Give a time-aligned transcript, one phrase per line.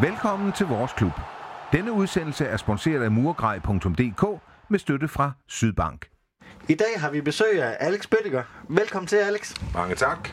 [0.00, 1.12] Velkommen til vores klub.
[1.72, 6.06] Denne udsendelse er sponsoreret af murgrej.dk med støtte fra Sydbank.
[6.68, 8.42] I dag har vi besøg af Alex Bøttiger.
[8.68, 9.54] Velkommen til, Alex.
[9.74, 10.28] Mange tak.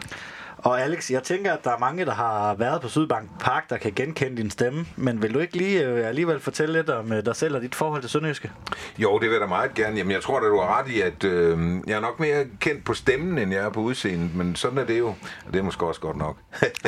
[0.63, 3.77] Og Alex, jeg tænker, at der er mange, der har været på Sydbank Park, der
[3.77, 4.85] kan genkende din stemme.
[4.95, 7.75] Men vil du ikke lige øh, alligevel fortælle lidt om øh, dig selv og dit
[7.75, 8.51] forhold til Sønderjyske?
[8.97, 9.97] Jo, det vil jeg da meget gerne.
[9.97, 12.85] Jamen, jeg tror da, du har ret i, at øh, jeg er nok mere kendt
[12.85, 14.35] på stemmen, end jeg er på udseendet.
[14.35, 15.07] Men sådan er det jo.
[15.45, 16.37] Og det er måske også godt nok.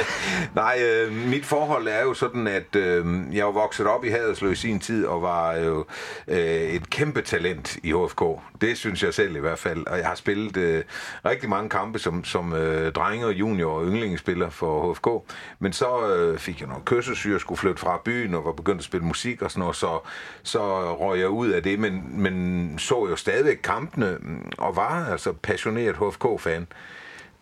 [0.56, 4.52] Nej, øh, mit forhold er jo sådan, at øh, jeg er vokset op i Haderslø
[4.52, 5.86] i sin tid, og var jo
[6.28, 8.24] øh, et kæmpe talent i HFK.
[8.62, 9.88] Det synes jeg selv i hvert fald.
[9.88, 10.84] Og jeg har spillet øh,
[11.26, 15.32] rigtig mange kampe som, som øh, drenge og junior og yndlingsspiller for HFK.
[15.60, 18.86] Men så øh, fik jeg noget kørselssyre, skulle flytte fra byen og var begyndt at
[18.86, 20.00] spille musik og sådan noget, så,
[20.44, 24.18] så røg jeg ud af det, men, men så jo stadigvæk kampene
[24.58, 26.68] og var altså passioneret HFK-fan.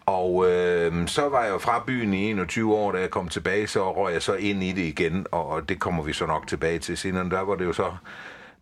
[0.06, 3.68] Og øh, så var jeg jo fra byen i 21 år, da jeg kom tilbage,
[3.68, 6.80] så røg jeg så ind i det igen, og det kommer vi så nok tilbage
[6.80, 7.30] til senere.
[7.30, 7.92] Der var det jo så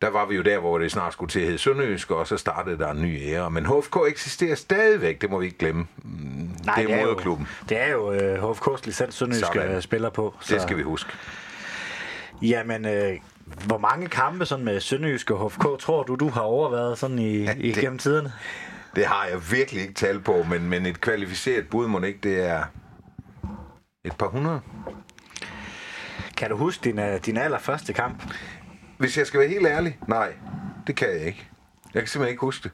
[0.01, 2.37] der var vi jo der, hvor det snart skulle til at hedde Sønderjysk, og så
[2.37, 3.51] startede der en ny ære.
[3.51, 5.87] Men HFK eksisterer stadigvæk, det må vi ikke glemme.
[6.65, 7.47] Nej, det er, det er moderklubben.
[7.61, 10.35] Jo, det er jo uh, HFK's licens Sønderjysk spiller på.
[10.39, 10.53] Så.
[10.53, 11.13] Det skal vi huske.
[12.41, 13.17] Jamen, øh,
[13.65, 17.43] hvor mange kampe sådan med Sønderjysk og HFK tror du, du har overvejet sådan i,
[17.43, 18.33] ja, det, igennem tiderne?
[18.95, 22.47] Det har jeg virkelig ikke talt på, men, men et kvalificeret bud må ikke, det
[22.47, 22.63] er
[24.05, 24.61] et par hundrede.
[26.37, 28.23] Kan du huske din, uh, din allerførste kamp?
[29.01, 30.33] Hvis jeg skal være helt ærlig, nej,
[30.87, 31.47] det kan jeg ikke.
[31.93, 32.71] Jeg kan simpelthen ikke huske det.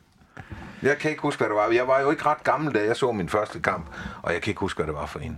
[0.82, 1.70] Jeg kan ikke huske, hvad det var.
[1.70, 3.86] Jeg var jo ikke ret gammel, da jeg så min første kamp,
[4.22, 5.38] og jeg kan ikke huske, hvad det var for en.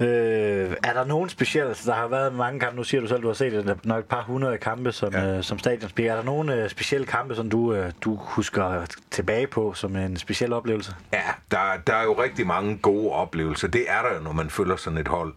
[0.00, 3.22] Øh, er der nogen specielle, altså der har været mange kampe, nu siger du selv,
[3.22, 5.36] du har set det, nok et par hundrede kampe som, ja.
[5.36, 6.12] øh, som stadionspeaker.
[6.12, 10.16] Er der nogen øh, specielle kampe, som du, øh, du husker tilbage på som en
[10.16, 10.94] speciel oplevelse?
[11.12, 13.68] Ja, der, der er jo rigtig mange gode oplevelser.
[13.68, 15.34] Det er der jo, når man følger sådan et hold.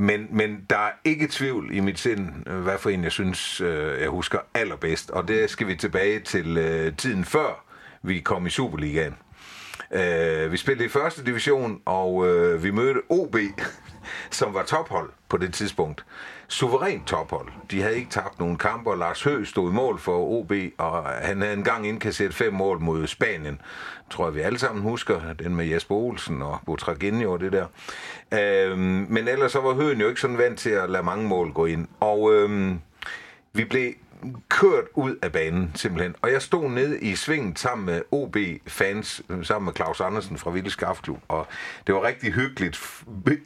[0.00, 3.60] Men, men der er ikke tvivl i mit sind, øh, hvad for en jeg synes,
[3.60, 5.10] øh, jeg husker allerbedst.
[5.10, 7.64] Og det skal vi tilbage til øh, tiden før
[8.02, 9.16] vi kom i Superligaen.
[9.92, 13.36] Øh, vi spillede i første division, og øh, vi mødte OB,
[14.30, 16.04] som var tophold på det tidspunkt.
[16.50, 17.48] Suverænt tophold.
[17.70, 21.04] De havde ikke tabt nogen kampe, og Lars Høgh stod i mål for OB, og
[21.04, 23.60] han havde engang indkasseret fem mål mod Spanien.
[24.10, 27.66] Tror jeg, vi alle sammen husker, den med Jesper Olsen og Botragenio og det der.
[28.32, 31.52] Øhm, men ellers så var Høgh jo ikke sådan vant til at lade mange mål
[31.52, 31.88] gå ind.
[32.00, 32.80] Og øhm,
[33.52, 33.92] vi blev
[34.48, 36.14] kørt ud af banen, simpelthen.
[36.22, 40.70] Og jeg stod nede i svinget sammen med OB-fans, sammen med Claus Andersen fra Vilde
[40.70, 41.46] Skaftklub, og
[41.86, 42.80] det var rigtig hyggeligt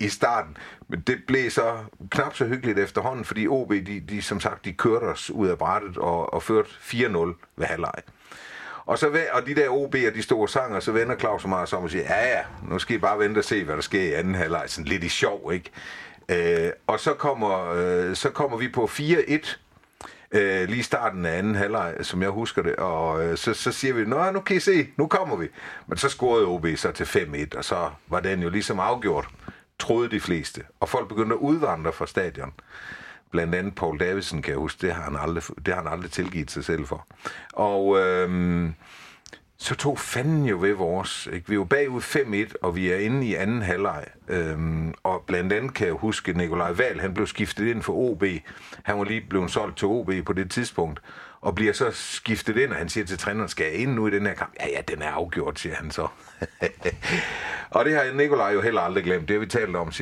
[0.01, 0.57] i starten,
[0.89, 1.77] men det blev så
[2.11, 5.59] knap så hyggeligt efterhånden, fordi OB, de, de som sagt, de kørte os ud af
[5.59, 7.19] brættet og, og førte 4-0
[7.57, 8.03] ved halvleg.
[8.87, 11.85] Og, så, og de der OB'er, de store sanger, så vender Claus og mig om
[11.85, 14.13] og siger, ja ja, nu skal I bare vente og se, hvad der sker i
[14.13, 14.65] anden halvleg.
[14.67, 15.71] Sådan lidt i sjov, ikke?
[16.29, 19.57] Øh, og så kommer, øh, så kommer vi på 4-1,
[20.33, 23.95] øh, lige starten af anden halvleg, som jeg husker det, og øh, så, så siger
[23.95, 25.49] vi, nå, nu kan I se, nu kommer vi.
[25.87, 29.29] Men så scorede OB så til 5-1, og så var den jo ligesom afgjort,
[29.79, 30.63] troede de fleste.
[30.81, 32.53] Og folk begyndte at udvandre fra stadion.
[33.31, 36.11] Blandt andet Paul Davidsen, kan jeg huske, det har han aldrig, det har han aldrig
[36.11, 37.07] tilgivet sig selv for.
[37.53, 37.99] Og...
[37.99, 38.71] Øh,
[39.63, 41.29] så tog fanden jo ved vores.
[41.33, 41.49] Ikke?
[41.49, 44.05] Vi er jo bagud 5-1, og vi er inde i anden halvleg.
[44.29, 48.25] Øhm, og blandt andet kan jeg huske, Nikolaj Val, han blev skiftet ind for OB.
[48.83, 51.01] Han var lige blevet solgt til OB på det tidspunkt
[51.41, 54.11] og bliver så skiftet ind, og han siger til træneren, skal jeg ind nu i
[54.11, 54.53] den her kamp?
[54.61, 56.09] Ja, ja, den er afgjort, siger han så.
[57.71, 59.93] og det har Nikolaj jo heller aldrig glemt, det har vi talt om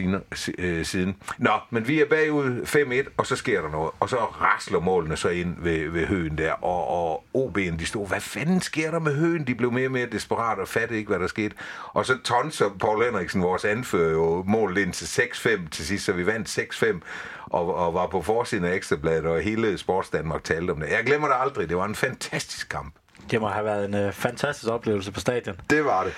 [0.58, 1.16] øh, siden.
[1.38, 2.62] Nå, men vi er bagud
[3.06, 6.38] 5-1, og så sker der noget, og så rasler målene så ind ved, ved høen
[6.38, 9.46] der, og, og OB'en, de stod, hvad fanden sker der med høen?
[9.46, 11.56] De blev mere og mere desperat og fattede ikke, hvad der skete.
[11.86, 16.12] Og så tonser Paul Henriksen, vores anfører, jo målet ind til 6-5 til sidst, så
[16.12, 17.00] vi vandt 6-5,
[17.46, 20.90] og, og var på forsiden af Ekstrabladet, og hele Sports Danmark talte om det.
[20.90, 21.68] Jeg glemmer det aldrig.
[21.68, 22.94] Det var en fantastisk kamp.
[23.30, 25.56] Det må have været en uh, fantastisk oplevelse på stadion.
[25.70, 26.12] Det var det.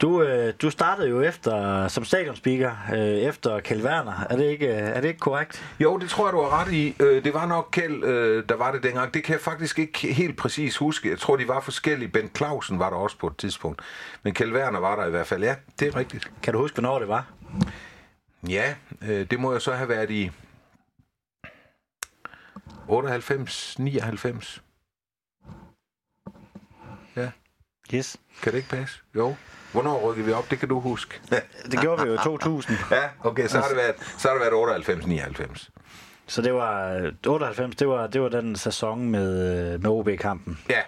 [0.00, 4.26] Du, øh, du startede jo efter som stadionspeaker øh, efter Kjeld Werner.
[4.30, 5.74] Er det, ikke, øh, er det ikke korrekt?
[5.80, 6.96] Jo, det tror jeg, du har ret i.
[7.00, 9.14] Øh, det var nok Kjeld, øh, der var det dengang.
[9.14, 11.10] Det kan jeg faktisk ikke helt præcis huske.
[11.10, 12.08] Jeg tror, de var forskellige.
[12.08, 13.82] Ben Clausen var der også på et tidspunkt.
[14.22, 15.42] Men Kjeld Werner var der i hvert fald.
[15.42, 16.30] Ja, det er rigtigt.
[16.42, 17.26] Kan du huske, hvornår det var?
[18.48, 20.30] Ja, øh, det må jeg så have været i
[22.88, 24.62] 98, 99.
[27.16, 27.30] Ja.
[27.94, 28.16] Yes.
[28.42, 29.00] Kan det ikke passe?
[29.16, 29.34] Jo.
[29.72, 30.50] Hvornår rykkede vi op?
[30.50, 31.20] Det kan du huske.
[31.70, 32.76] det gjorde vi jo i 2000.
[32.90, 35.70] ja, okay, så har det været, så har det været 98, 99.
[36.26, 40.58] Så det var 98, det var, det var den sæson med, med OB-kampen.
[40.70, 40.80] Ja,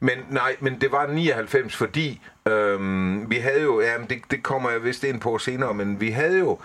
[0.00, 4.70] men nej, men det var 99, fordi øhm, vi havde jo, ja, det, det kommer
[4.70, 6.58] jeg vist ind på senere, men vi havde jo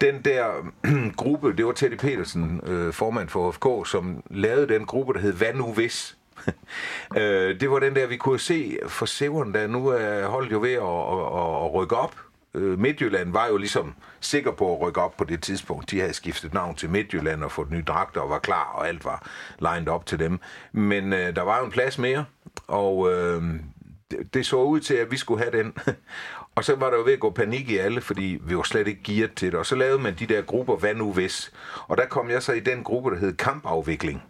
[0.00, 0.70] den der
[1.22, 5.32] gruppe, det var Teddy Petersen, øh, formand for FK, som lavede den gruppe, der hed
[5.32, 6.16] Hvad nu hvis?
[7.18, 10.60] øh, det var den der, vi kunne se for Severn, der nu er holdt jo
[10.60, 12.16] ved at, at, at rykke op.
[12.54, 15.90] Øh, Midtjylland var jo ligesom sikker på at rykke op på det tidspunkt.
[15.90, 19.04] De havde skiftet navn til Midtjylland og fået nye dragter og var klar, og alt
[19.04, 19.26] var
[19.58, 20.40] lined op til dem.
[20.72, 22.24] Men øh, der var jo en plads mere,
[22.66, 23.42] og øh,
[24.10, 25.74] det, det så ud til, at vi skulle have den.
[26.56, 28.88] og så var der jo ved at gå panik i alle, fordi vi var slet
[28.88, 29.58] ikke gearet til det.
[29.58, 31.52] Og så lavede man de der grupper, hvad nu hvis?
[31.88, 34.22] Og der kom jeg så i den gruppe, der hed kampafvikling.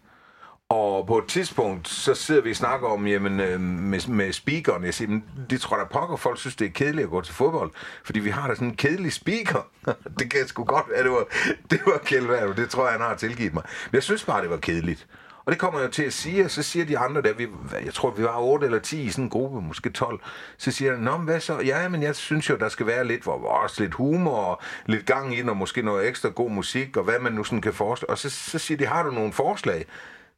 [0.68, 4.84] Og på et tidspunkt, så sidder vi og snakker om, jamen, øh, med, med speakeren,
[4.84, 7.34] jeg siger, men det tror jeg pokker, folk synes, det er kedeligt at gå til
[7.34, 7.70] fodbold,
[8.04, 9.68] fordi vi har da sådan en kedelig speaker.
[10.18, 11.24] det kan sgu godt være, det var,
[11.70, 13.62] det var Kjeld det tror jeg, han har tilgivet mig.
[13.90, 15.06] Men jeg synes bare, det var kedeligt.
[15.46, 17.46] Og det kommer jeg til at sige, og så siger de andre der, vi,
[17.84, 20.20] jeg tror, vi var 8 eller 10 i sådan en gruppe, måske 12,
[20.58, 21.60] så siger jeg, Nå, men hvad så?
[21.60, 25.06] Ja, men jeg synes jo, der skal være lidt, hvor også lidt humor, og lidt
[25.06, 28.10] gang ind, og måske noget ekstra god musik, og hvad man nu sådan kan forestille.
[28.10, 29.86] Og så, så siger de, har du nogle forslag?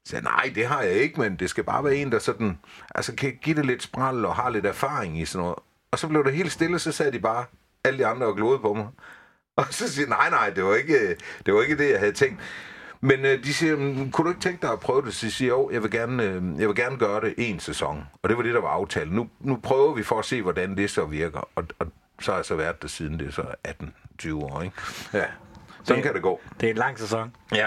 [0.07, 2.59] Så nej, det har jeg ikke, men det skal bare være en, der sådan,
[2.95, 5.59] altså kan give det lidt spral og har lidt erfaring i sådan noget.
[5.91, 7.45] Og så blev det helt stille, så sagde de bare,
[7.85, 8.87] alle de andre og glodede på mig.
[9.57, 11.17] Og så siger nej, nej, det var ikke
[11.47, 12.41] det, var ikke det jeg havde tænkt.
[13.01, 13.77] Men øh, de siger,
[14.13, 15.15] kunne du ikke tænke dig at prøve det?
[15.15, 18.05] Så siger jo, jeg vil gerne, øh, jeg vil gerne gøre det en sæson.
[18.23, 19.13] Og det var det, der var aftalt.
[19.13, 21.49] Nu, nu prøver vi for at se, hvordan det så virker.
[21.55, 21.87] Og, og
[22.21, 23.43] så har jeg så været der siden det, så
[24.23, 24.77] 18-20 år, ikke?
[25.13, 25.25] Ja,
[25.83, 26.41] sådan det, kan det gå.
[26.61, 27.33] Det er en lang sæson.
[27.55, 27.67] Ja.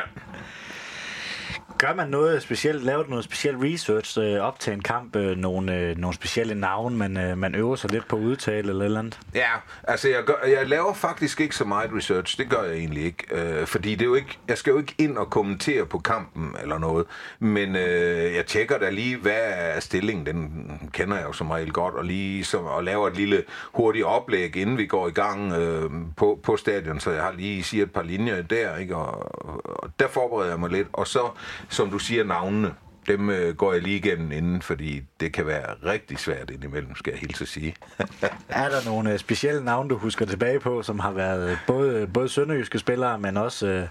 [1.80, 5.38] Gør man noget specielt, laver du noget specielt research øh, op til en kamp, øh,
[5.38, 8.86] nogle, øh, nogle specielle navne, man, øh, man øver sig lidt på at udtale eller
[8.86, 9.20] eller andet?
[9.36, 9.50] Ja,
[9.84, 13.26] altså jeg, gør, jeg laver faktisk ikke så meget research, det gør jeg egentlig ikke,
[13.31, 16.56] øh, fordi det er jo ikke, jeg skal jo ikke ind og kommentere på kampen
[16.62, 17.06] eller noget,
[17.40, 21.72] men øh, jeg tjekker da lige, hvad er stillingen, den kender jeg jo som regel
[21.72, 23.44] godt, og lige så, og laver et lille
[23.74, 27.64] hurtigt oplæg, inden vi går i gang øh, på, på stadion, så jeg har lige
[27.64, 28.96] siger et par linjer der, ikke?
[28.96, 29.36] Og,
[29.84, 31.30] og der forbereder jeg mig lidt, og så
[31.69, 32.74] som du siger, navnene,
[33.07, 37.12] dem øh, går jeg lige igennem inden, fordi det kan være rigtig svært indimellem, skal
[37.12, 37.75] jeg hilse at sige.
[38.50, 42.30] er der nogle øh, specielle navne, du husker tilbage på, som har været både, både
[42.30, 43.68] sønderjyske spillere, men også...
[43.68, 43.88] Øh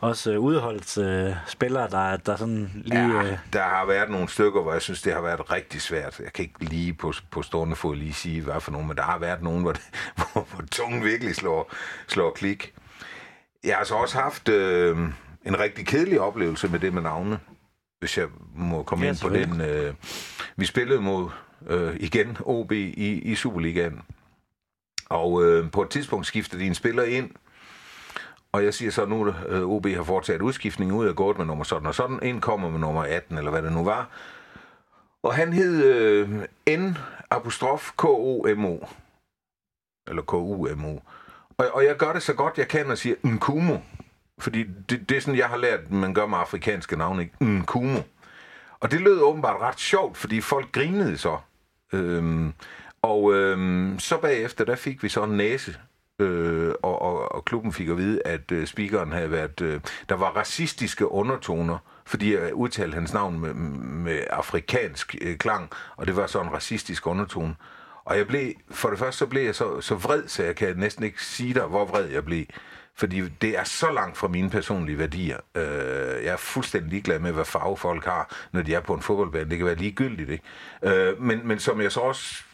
[0.00, 3.16] også øh, udholdt øh, spillere, der, der sådan lige...
[3.18, 3.38] Ja, øh...
[3.52, 6.20] der har været nogle stykker, hvor jeg synes, det har været rigtig svært.
[6.20, 9.02] Jeg kan ikke lige på, på stående fod lige sige, hvad for nogen, men der
[9.02, 9.74] har været nogen, hvor,
[10.16, 11.72] hvor, hvor tungen virkelig slår,
[12.06, 12.74] slår klik.
[13.64, 14.48] Jeg har så også haft...
[14.48, 14.98] Øh,
[15.46, 17.38] en rigtig kedelig oplevelse med det med navne,
[17.98, 19.60] hvis jeg må komme ja, ind på den.
[19.60, 19.94] Øh,
[20.56, 21.28] vi spillede mod
[21.66, 24.02] øh, igen OB i, i Superligaen,
[25.08, 27.30] og øh, på et tidspunkt skiftede de en spiller ind,
[28.52, 31.64] og jeg siger så nu, øh, OB har foretaget udskiftning ud af gået med nummer
[31.64, 34.10] sådan og sådan, en kommer med nummer 18, eller hvad det nu var.
[35.22, 36.28] Og han hed øh,
[36.78, 36.96] N
[37.30, 38.86] apostrof K-O-M-O.
[40.08, 41.00] Eller K-U-M-O.
[41.58, 43.76] Og, og jeg gør det så godt jeg kan og siger Nkumo.
[44.38, 47.44] Fordi det, det er sådan, jeg har lært, man gør med afrikanske navne, ikke?
[47.44, 48.00] Nkumo.
[48.80, 51.38] Og det lød åbenbart ret sjovt, fordi folk grinede så.
[51.92, 52.52] Øhm,
[53.02, 55.76] og øhm, så bagefter, der fik vi så en næse,
[56.18, 59.60] øh, og, og, og klubben fik at vide, at øh, speakeren havde været...
[59.60, 65.70] Øh, der var racistiske undertoner, fordi jeg udtalte hans navn med, med afrikansk øh, klang,
[65.96, 67.54] og det var så en racistisk undertone.
[68.04, 70.76] Og jeg blev, for det første så blev jeg så, så vred, så jeg kan
[70.76, 72.44] næsten ikke sige dig, hvor vred jeg blev.
[72.98, 75.38] Fordi det er så langt fra mine personlige værdier.
[75.54, 79.02] Øh, jeg er fuldstændig ligeglad med, hvad farve folk har, når de er på en
[79.02, 79.50] fodboldbane.
[79.50, 80.44] Det kan være ligegyldigt, ikke?
[80.82, 82.44] Øh, men, men som jeg så også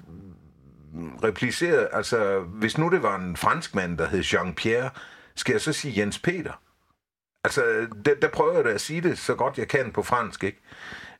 [1.24, 4.88] replicerede, altså, hvis nu det var en fransk mand, der hed Jean-Pierre,
[5.34, 6.52] skal jeg så sige Jens Peter?
[7.44, 10.44] Altså, der, der prøver jeg da at sige det så godt jeg kan på fransk,
[10.44, 10.60] ikke?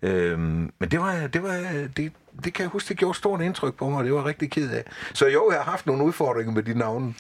[0.02, 2.12] Øhm, men det var, det var, det,
[2.44, 4.84] det kan jeg huske, det gjorde stort indtryk på mig, det var rigtig ked af.
[5.14, 7.14] Så jo, jeg har haft nogle udfordringer med de navne.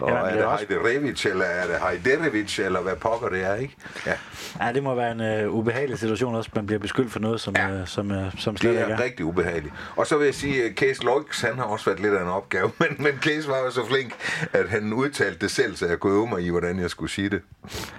[0.00, 0.66] Og ja, er det også...
[0.68, 3.76] Hajderevic, eller er det Hajderevic, eller hvad pokker det er, ikke?
[4.06, 4.14] Ja,
[4.60, 7.56] ja det må være en uh, ubehagelig situation også, man bliver beskyldt for noget, som,
[7.56, 7.80] ja.
[7.80, 8.86] uh, som, uh, som slet ikke er.
[8.86, 9.74] Det er rigtig ubehageligt.
[9.96, 12.28] Og så vil jeg sige, at Case Loix, han har også været lidt af en
[12.28, 14.12] opgave, men, men Case var jo så flink,
[14.52, 17.28] at han udtalte det selv, så jeg kunne øve mig i, hvordan jeg skulle sige
[17.28, 17.42] det.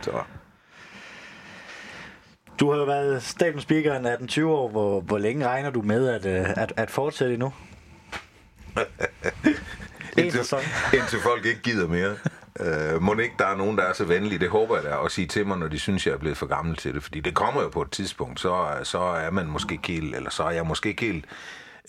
[0.01, 0.11] Så...
[2.59, 4.69] Du har jo været statens speaker i 18-20 år.
[4.69, 7.53] Hvor, hvor længe regner du med at, øh, at, at fortsætte endnu?
[10.17, 10.39] indtil,
[10.93, 12.15] indtil folk ikke gider mere.
[12.59, 15.11] Uh, må ikke der er nogen, der er så venlige, det håber jeg da, at
[15.11, 17.03] sige til mig, når de synes, jeg er blevet for gammel til det.
[17.03, 20.29] Fordi det kommer jo på et tidspunkt, så, så er man måske ikke helt, eller
[20.29, 21.25] så er jeg måske ikke helt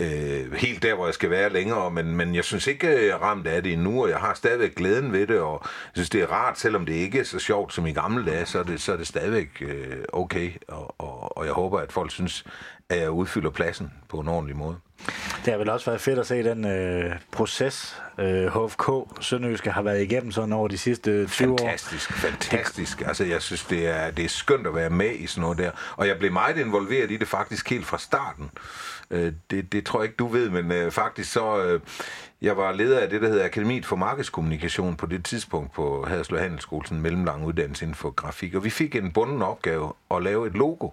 [0.01, 3.11] øh, helt der, hvor jeg skal være længere, men, men jeg synes ikke, øh, jeg
[3.11, 6.11] er ramt af det endnu, og jeg har stadigvæk glæden ved det, og jeg synes,
[6.11, 8.63] det er rart, selvom det ikke er så sjovt som i gamle dage, så er
[8.63, 12.45] det, så er det stadigvæk øh, okay, og, og, og jeg håber, at folk synes,
[12.91, 14.77] jeg udfylder pladsen på en ordentlig måde.
[15.45, 19.83] Det har vel også været fedt at se den øh, proces, øh, HFK Sønderjyske har
[19.83, 21.59] været igennem sådan over de sidste 20 år.
[21.59, 23.01] Fantastisk, fantastisk.
[23.01, 25.71] Altså, jeg synes, det er, det er skønt at være med i sådan noget der.
[25.97, 28.51] Og jeg blev meget involveret i det faktisk helt fra starten.
[29.11, 31.65] Øh, det, det tror jeg ikke, du ved, men øh, faktisk så...
[31.65, 31.81] Øh,
[32.43, 36.41] jeg var leder af det, der hedder Akademiet for Markedskommunikation på det tidspunkt på Haderslev
[36.41, 38.55] Handelsskole, sådan en mellemlang uddannelse inden for grafik.
[38.55, 40.89] Og vi fik en bunden opgave at lave et logo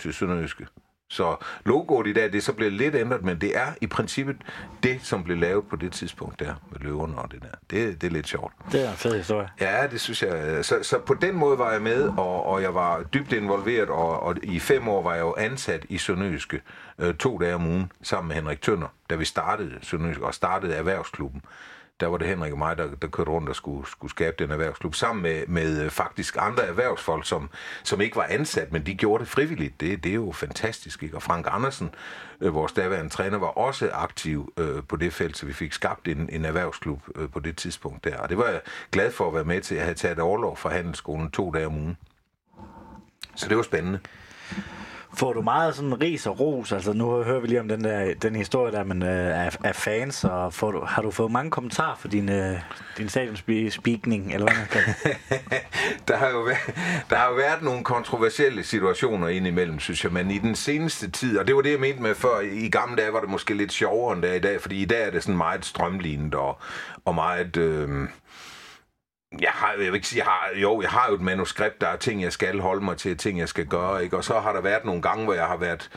[0.00, 0.66] til Sønderjyske.
[1.12, 4.36] Så logoet i dag, det er så blevet lidt ændret, men det er i princippet
[4.82, 7.48] det, som blev lavet på det tidspunkt der, med løverne og det der.
[7.70, 8.52] Det, det er lidt sjovt.
[8.72, 9.48] Det er en fed historie.
[9.60, 10.64] Ja, det synes jeg.
[10.64, 14.20] Så, så på den måde var jeg med, og, og jeg var dybt involveret, og,
[14.20, 16.60] og i fem år var jeg jo ansat i Sønderjyske
[16.98, 20.74] øh, to dage om ugen, sammen med Henrik Tønder, da vi startede Sønderjyske, og startede
[20.74, 21.42] erhvervsklubben
[22.02, 24.50] der var det Henrik og mig, der, der kørte rundt og skulle, skulle skabe den
[24.50, 27.50] erhvervsklub, sammen med, med øh, faktisk andre erhvervsfolk, som,
[27.82, 29.80] som ikke var ansat, men de gjorde det frivilligt.
[29.80, 31.02] Det, det er jo fantastisk.
[31.02, 31.16] Ikke?
[31.16, 31.94] Og Frank Andersen,
[32.40, 36.08] øh, vores daværende træner, var også aktiv øh, på det felt, så vi fik skabt
[36.08, 38.18] en, en erhvervsklub øh, på det tidspunkt der.
[38.18, 39.74] Og det var jeg glad for at være med til.
[39.74, 41.96] Jeg havde taget overlov fra handelsskolen to dage om ugen.
[43.34, 43.98] Så det var spændende.
[45.14, 46.72] Får du meget sådan ris og ros?
[46.72, 49.76] Altså nu hører vi lige om den der den historie der, men øh, af, af
[49.76, 52.58] fans, og får du, har du fået mange kommentarer for din, øh,
[52.98, 54.82] din stadionspeakning, eller hvad man kan
[56.08, 56.76] der, har jo været,
[57.10, 61.38] der har jo været nogle kontroversielle situationer indimellem, synes jeg, men i den seneste tid,
[61.38, 63.72] og det var det, jeg mente med før, i gamle dage var det måske lidt
[63.72, 66.58] sjovere end det i dag, fordi i dag er det sådan meget strømlignet og,
[67.04, 67.56] og meget...
[67.56, 68.08] Øh,
[69.40, 71.88] jeg har, jeg vil ikke sige, jeg har, jo, jeg har jo et manuskript, der
[71.88, 74.16] er ting, jeg skal holde mig til, ting, jeg skal gøre, ikke?
[74.16, 75.90] Og så har der været nogle gange, hvor jeg har været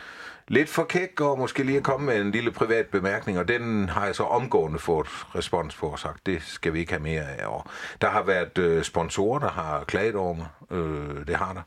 [0.48, 4.06] lidt for kæk, og måske lige komme med en lille privat bemærkning, og den har
[4.06, 7.48] jeg så omgående fået respons på og sagt, det skal vi ikke have mere af.
[7.48, 7.66] Og
[8.02, 10.48] der har været øh, sponsorer, der har klaget over mig.
[10.72, 11.62] Øh, det har der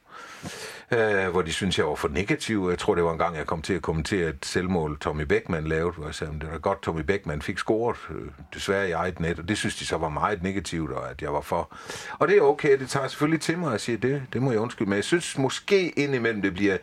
[0.92, 2.66] øh, hvor de synes, jeg var for negativ.
[2.70, 5.66] Jeg tror, det var en gang, jeg kom til at kommentere et selvmål, Tommy Beckmann
[5.66, 9.20] lavede, hvor jeg sagde, det var godt, Tommy Beckmann fik scoret, øh, desværre i eget
[9.20, 11.76] net, og det synes de så var meget negativt, og at jeg var for.
[12.18, 14.60] Og det er okay, det tager selvfølgelig til mig at sige, det, det må jeg
[14.60, 16.76] undskylde, men jeg synes måske indimellem, det bliver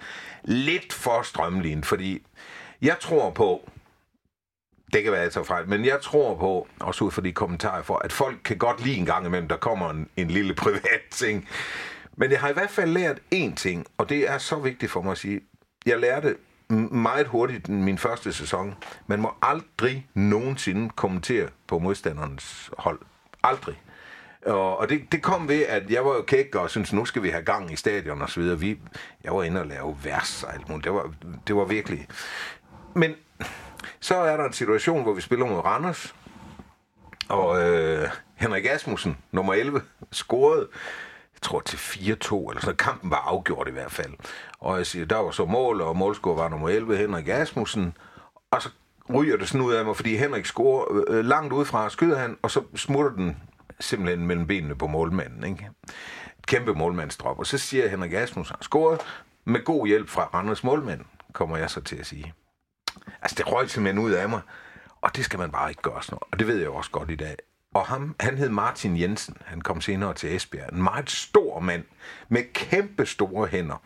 [0.44, 2.26] lidt for strømlignet, fordi
[2.82, 3.70] jeg tror på,
[4.94, 7.82] det kan være, jeg tager fejl, men jeg tror på, også ud fra de kommentarer
[7.82, 11.02] for, at folk kan godt lide en gang imellem, der kommer en, en lille privat
[11.12, 11.48] ting.
[12.16, 15.02] Men jeg har i hvert fald lært én ting, og det er så vigtigt for
[15.02, 15.42] mig at sige.
[15.86, 16.36] Jeg lærte
[16.92, 18.76] meget hurtigt min første sæson.
[19.08, 23.00] Man må aldrig nogensinde kommentere på modstanderens hold.
[23.44, 23.82] Aldrig.
[24.46, 27.24] Og, og det, det kom ved, at jeg var jo kæk og syntes, nu skal
[27.24, 28.60] vi have gang i stadion og så videre.
[28.60, 28.80] Vi,
[29.24, 30.84] jeg var inde og lave vers og alt muligt.
[30.84, 31.14] Det var,
[31.48, 32.08] det var virkelig...
[32.94, 33.14] Men
[34.00, 36.16] så er der en situation, hvor vi spiller mod Randers,
[37.30, 39.82] og øh, Henrik Asmussen, nummer 11,
[40.12, 40.68] scorede
[41.46, 44.14] tror til 4-2, eller sådan Kampen var afgjort i hvert fald.
[44.60, 47.98] Og jeg siger, der var så mål, og målscorer var nummer 11, Henrik Asmussen.
[48.52, 48.70] Og så
[49.14, 52.52] ryger det sådan ud af mig, fordi Henrik scorer øh, langt udefra, skyder han, og
[52.52, 53.38] så smutter den
[53.80, 55.44] simpelthen mellem benene på målmanden.
[55.44, 55.70] Ikke?
[56.40, 57.40] Et kæmpe målmandsdrop.
[57.40, 58.98] Og så siger Henrik Asmussen, han scorer
[59.46, 61.02] med god hjælp fra Randers målmand,
[61.34, 62.34] kommer jeg så til at sige.
[63.22, 64.42] Altså, det røg simpelthen ud af mig.
[65.02, 66.24] Og det skal man bare ikke gøre sådan noget.
[66.32, 67.36] Og det ved jeg jo også godt i dag.
[67.76, 69.38] Og ham, han hed Martin Jensen.
[69.46, 70.74] Han kom senere til Esbjerg.
[70.74, 71.84] En meget stor mand
[72.30, 73.84] med kæmpe store hænder.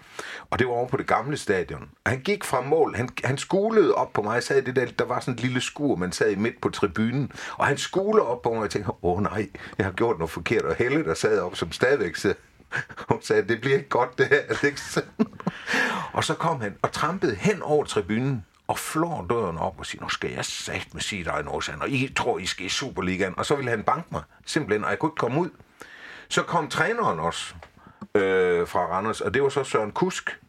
[0.49, 1.89] Og det var over på det gamle stadion.
[2.05, 2.95] Og han gik fra mål.
[2.95, 4.33] Han, han skulede op på mig.
[4.33, 6.69] Jeg sad det der, der var sådan et lille skur, man sad i midt på
[6.69, 7.31] tribunen.
[7.57, 10.31] Og han skulede op på mig, og jeg tænkte, åh nej, jeg har gjort noget
[10.31, 10.61] forkert.
[10.61, 12.35] Og Helle, der sad op, som stadigvæk sad,
[13.09, 14.97] hun sagde, det bliver ikke godt det her, Alex.
[16.17, 20.01] og så kom han og trampede hen over tribunen og flår døren op og siger,
[20.01, 23.33] nu skal jeg sagt med sige dig noget, og I tror, I skal i Superligaen.
[23.37, 25.49] Og så ville han banke mig, simpelthen, og jeg kunne ikke komme ud.
[26.29, 27.55] Så kom træneren også
[28.15, 30.39] øh, fra Randers, og det var så Søren Kusk,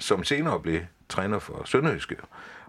[0.00, 2.16] som senere blev træner for Sønderjyske.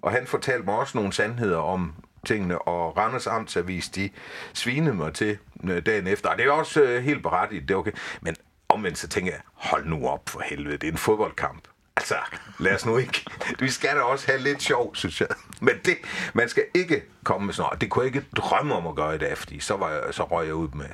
[0.02, 1.94] Og han fortalte mig også nogle sandheder om
[2.26, 4.10] tingene, og Randers Amtsavis, de
[4.54, 6.30] svinede mig til øh, dagen efter.
[6.30, 7.94] Og det er også øh, helt berettigt, det er okay.
[8.22, 8.36] Men
[8.70, 11.68] omvendt så tænker jeg, hold nu op for helvede, det er en fodboldkamp.
[12.12, 13.26] Altså, lad os nu ikke.
[13.60, 15.28] Vi skal da også have lidt sjov, synes jeg.
[15.62, 15.98] Men det,
[16.34, 17.82] man skal ikke komme med sådan noget.
[17.82, 20.24] Det kunne jeg ikke drømme om at gøre i dag, fordi så, var jeg, så
[20.24, 20.86] røg jeg ud med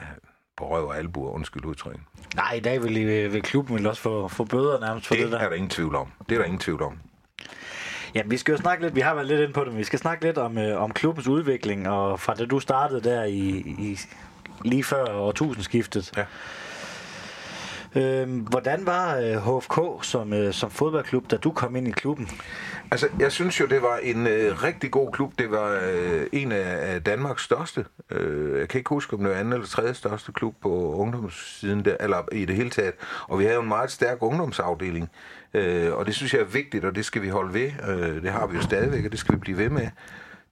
[0.58, 1.96] på røv og albuer, undskyld udtryk.
[2.36, 5.24] Nej, i dag vil, I, vil klubben vil også få, få bøder nærmest for det,
[5.24, 5.40] det der.
[5.40, 6.12] er der ingen tvivl om.
[6.30, 7.00] Det er der ingen tvivl om.
[8.16, 9.84] Ja, vi skal jo snakke lidt, vi har været lidt ind på det, men vi
[9.84, 13.50] skal snakke lidt om, øh, om klubbens udvikling, og fra da du startede der i,
[13.80, 14.00] i
[14.64, 16.12] lige før årtusindskiftet.
[16.18, 16.26] Ja
[17.96, 22.30] Øh, hvordan var øh, HFK som, øh, som fodboldklub, da du kom ind i klubben?
[22.92, 25.34] Altså, jeg synes jo, det var en øh, rigtig god klub.
[25.40, 27.86] Det var øh, en af, af Danmarks største.
[28.12, 31.86] Øh, jeg kan ikke huske, om det var anden eller tredje største klub på ungdomssiden,
[31.86, 32.94] der, eller i det hele taget.
[33.28, 35.10] Og vi havde en meget stærk ungdomsafdeling.
[35.54, 37.72] Øh, og det synes jeg er vigtigt, og det skal vi holde ved.
[37.90, 39.88] Øh, det har vi jo stadigvæk, og det skal vi blive ved med.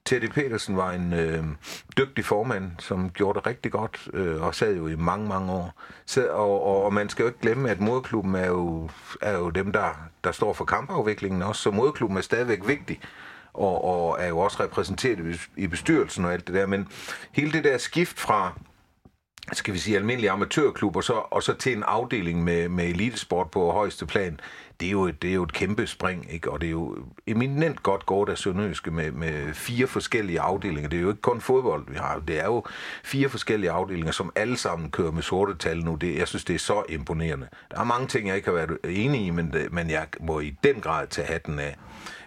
[0.05, 1.43] Teddy Petersen var en øh,
[1.97, 5.81] dygtig formand, som gjorde det rigtig godt, øh, og sad jo i mange, mange år.
[6.05, 8.89] Så, og, og, og man skal jo ikke glemme, at moderklubben er jo,
[9.21, 9.89] er jo dem, der,
[10.23, 12.99] der står for kampafviklingen også, så moderklubben er stadigvæk vigtig,
[13.53, 16.65] og, og er jo også repræsenteret i bestyrelsen og alt det der.
[16.65, 16.87] Men
[17.31, 18.53] hele det der skift fra
[19.53, 23.51] skal vi sige, almindelige amatørklub, og så, og så til en afdeling med, med elitesport
[23.51, 24.39] på højeste plan,
[24.81, 26.51] det er jo det er jo et kæmpe spring, ikke?
[26.51, 26.97] og det er jo
[27.27, 30.89] eminent godt gået af Sønderjyske med, med fire forskellige afdelinger.
[30.89, 32.19] Det er jo ikke kun fodbold, vi har.
[32.27, 32.63] Det er jo
[33.03, 35.95] fire forskellige afdelinger, som alle sammen kører med sorte tal nu.
[35.95, 37.47] Det, jeg synes, det er så imponerende.
[37.71, 40.39] Der er mange ting, jeg ikke har været enig i, men, øh, men jeg må
[40.39, 41.77] i den grad tage hatten af.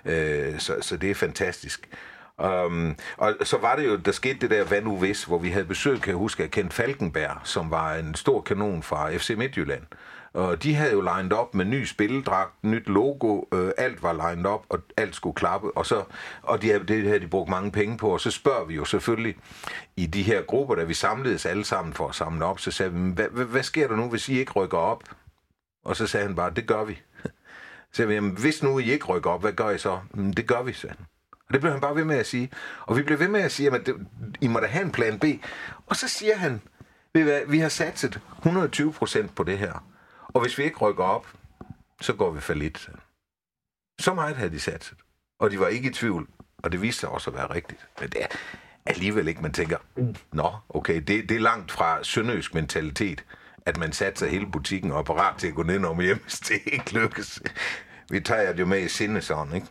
[0.04, 1.88] Øh, så, så det er fantastisk.
[2.38, 5.50] Um, og så var det jo, der skete det der hvad nu hvis, hvor vi
[5.50, 9.34] havde besøg, kan jeg huske, af Kent Falkenberg, som var en stor kanon fra FC
[9.38, 9.82] Midtjylland.
[10.34, 14.46] Og de havde jo lined op med ny spilledragt, nyt logo, øh, alt var lined
[14.46, 16.04] op, og alt skulle klappe, og, så,
[16.42, 19.36] og de, det havde de brugt mange penge på, og så spørger vi jo selvfølgelig
[19.96, 22.92] i de her grupper, da vi samledes alle sammen for at samle op, så sagde
[22.92, 25.02] vi, hvad, hvad, hvad sker der nu, hvis I ikke rykker op?
[25.84, 27.02] Og så sagde han bare, det gør vi.
[27.92, 29.98] Så sagde vi, jamen, hvis nu I ikke rykker op, hvad gør I så?
[30.36, 31.06] Det gør vi, sagde han.
[31.48, 32.50] Og det blev han bare ved med at sige.
[32.80, 33.90] Og vi blev ved med at sige, at
[34.40, 35.24] I må da have en plan B.
[35.86, 36.60] Og så siger han,
[37.48, 39.84] vi har satset 120 procent på det her.
[40.34, 41.26] Og hvis vi ikke rykker op,
[42.00, 42.90] så går vi for lidt.
[44.00, 44.98] Så meget havde de satset.
[45.38, 46.28] Og de var ikke i tvivl.
[46.58, 47.88] Og det viste sig også at være rigtigt.
[48.00, 48.26] Men det er
[48.86, 49.78] alligevel ikke, man tænker,
[50.32, 53.24] nå, okay, det, det er langt fra sønderjysk mentalitet,
[53.66, 56.38] at man satser hele butikken og er parat til at gå ned om hjem, hvis
[56.38, 57.42] det ikke lykkes.
[58.10, 59.16] Vi tager det jo med i sinde
[59.54, 59.66] ikke?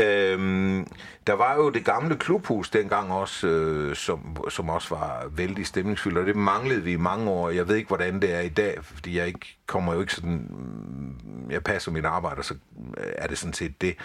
[0.00, 0.86] Øhm,
[1.26, 6.18] der var jo det gamle klubhus dengang også, øh, som, som også var vældig stemningsfyldt,
[6.18, 7.50] og det manglede vi i mange år.
[7.50, 10.48] Jeg ved ikke, hvordan det er i dag, fordi jeg ikke, kommer jo ikke sådan...
[10.50, 12.54] Mm, jeg passer mit arbejde, og så
[12.98, 13.96] øh, er det sådan set det.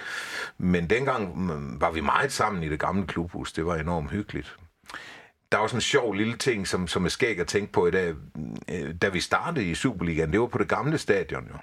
[0.58, 3.54] Men dengang mm, var vi meget sammen i det gamle klubhus.
[3.54, 4.58] Det var enormt hyggeligt
[5.52, 7.92] der var sådan en sjov lille ting, som, som er skæg at tænke på i
[7.92, 8.14] dag.
[8.36, 11.58] Mm, øh, da vi startede i Superligaen, det var på det gamle stadion jo.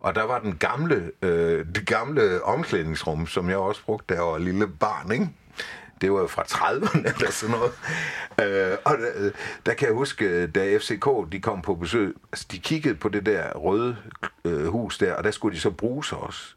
[0.00, 4.38] Og der var den gamle, øh, det gamle omklædningsrum, som jeg også brugte, der var
[4.38, 5.28] lille barn, ikke?
[6.00, 7.72] Det var fra 30'erne eller sådan noget.
[8.40, 9.30] Øh, og der,
[9.66, 13.26] der kan jeg huske, da FCK de kom på besøg, altså de kiggede på det
[13.26, 13.96] der røde
[14.44, 16.12] øh, hus der, og der skulle de så bruge os.
[16.12, 16.54] også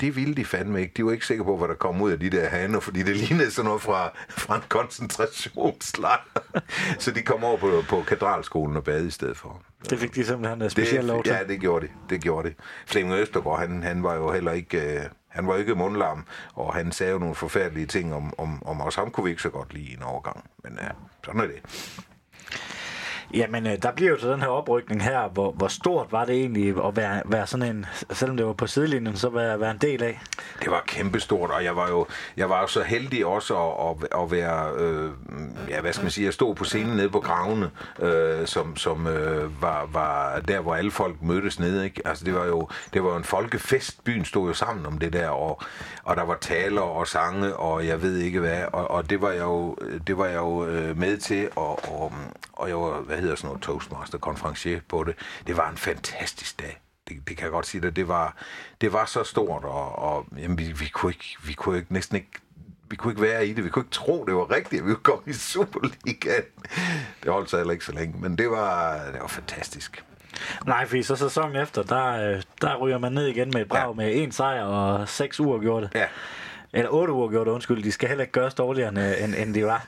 [0.00, 0.92] det ville de fandme ikke.
[0.96, 3.16] De var ikke sikre på, hvad der kom ud af de der haner, fordi det
[3.16, 6.40] lignede sådan noget fra, fra en koncentrationslejr.
[6.98, 9.62] så de kom over på, på katedralskolen og bade i stedet for.
[9.90, 11.32] Det fik de simpelthen en speciel lov til?
[11.32, 11.92] Ja, det gjorde de.
[12.10, 12.54] Det gjorde de.
[12.86, 14.98] Flemming Østergaard, han, han var jo heller ikke...
[14.98, 18.80] Øh, han var ikke mundlam, og han sagde jo nogle forfærdelige ting om, om, om
[18.80, 18.94] os.
[18.94, 20.44] Ham kunne vi ikke så godt lide i en overgang.
[20.64, 20.88] Men ja,
[21.24, 21.62] sådan er det.
[23.34, 25.28] Jamen, øh, der bliver jo så den her oprykning her.
[25.28, 28.66] Hvor, hvor stort var det egentlig at være, være sådan en, selvom det var på
[28.66, 30.20] sidelinjen, så være, være en del af?
[30.62, 34.22] Det var kæmpestort, og jeg var jo, jeg var jo så heldig også at, at,
[34.22, 35.10] at være, øh,
[35.68, 39.06] ja, hvad skal man sige, at stå på scenen nede på gravene, øh, som, som
[39.06, 42.02] øh, var, var der, hvor alle folk mødtes nede, ikke?
[42.04, 44.04] Altså, det var jo, det var jo en folkefest.
[44.04, 45.62] Byen stod jo sammen om det der, og,
[46.02, 49.30] og der var taler og sange, og jeg ved ikke hvad, og, og det var
[49.30, 52.12] jeg jo, det var jeg jo øh, med til, og, og,
[52.52, 55.14] og jeg var, hvad hedder sådan noget, toastmaster, konferencier på det.
[55.46, 56.80] Det var en fantastisk dag.
[57.08, 57.96] Det, det kan jeg godt sige det.
[57.96, 58.36] Det var,
[58.80, 62.16] det var så stort, og, og jamen, vi, vi, kunne ikke, vi kunne ikke, næsten
[62.16, 62.30] ikke
[62.90, 63.64] vi kunne ikke være i det.
[63.64, 66.44] Vi kunne ikke tro, det var rigtigt, at vi komme i Superligaen.
[67.22, 70.04] Det holdt sig heller ikke så længe, men det var, det var fantastisk.
[70.66, 73.88] Nej, fordi så sæsonen efter, der, øh, der ryger man ned igen med et brag
[73.88, 73.92] ja.
[73.92, 75.90] med en sejr og seks uger gjort det.
[75.94, 76.06] Ja.
[76.72, 77.82] Eller otte uger gjort det, undskyld.
[77.82, 79.86] De skal heller ikke gøres dårligere, øh, end, end de var.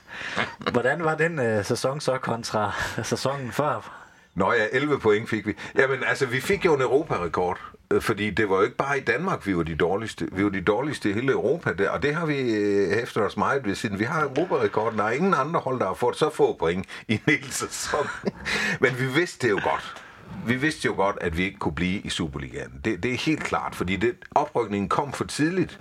[0.71, 2.71] Hvordan var den øh, sæson så kontra
[3.03, 3.99] sæsonen før?
[4.35, 5.53] Nå ja, 11 point fik vi.
[5.75, 7.59] Jamen altså, vi fik jo en Europarekord.
[7.91, 10.27] Øh, fordi det var jo ikke bare i Danmark, vi var de dårligste.
[10.31, 13.37] Vi var de dårligste i hele Europa der, og det har vi øh, efter os
[13.37, 13.99] meget ved siden.
[13.99, 17.13] Vi har Europarekorden, der er ingen andre hold, der har fået så få point i
[17.13, 18.07] en hel sæson.
[18.81, 20.02] Men vi vidste det jo godt
[20.47, 22.81] vi vidste jo godt, at vi ikke kunne blive i Superligaen.
[22.85, 25.79] Det, det er helt klart, fordi det, oprykningen kom for tidligt.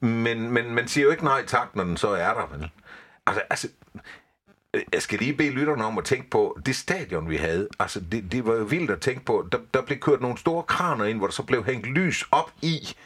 [0.00, 2.70] Men, men man siger jo ikke nej tak, når den så er der, vel?
[3.26, 3.68] Altså, altså
[4.92, 7.68] jeg skal lige bede lytterne om at tænke på det stadion, vi havde.
[7.78, 9.48] Altså, det, det var jo vildt at tænke på.
[9.52, 12.52] Der, der blev kørt nogle store kraner ind, hvor der så blev hængt lys op
[12.62, 12.96] i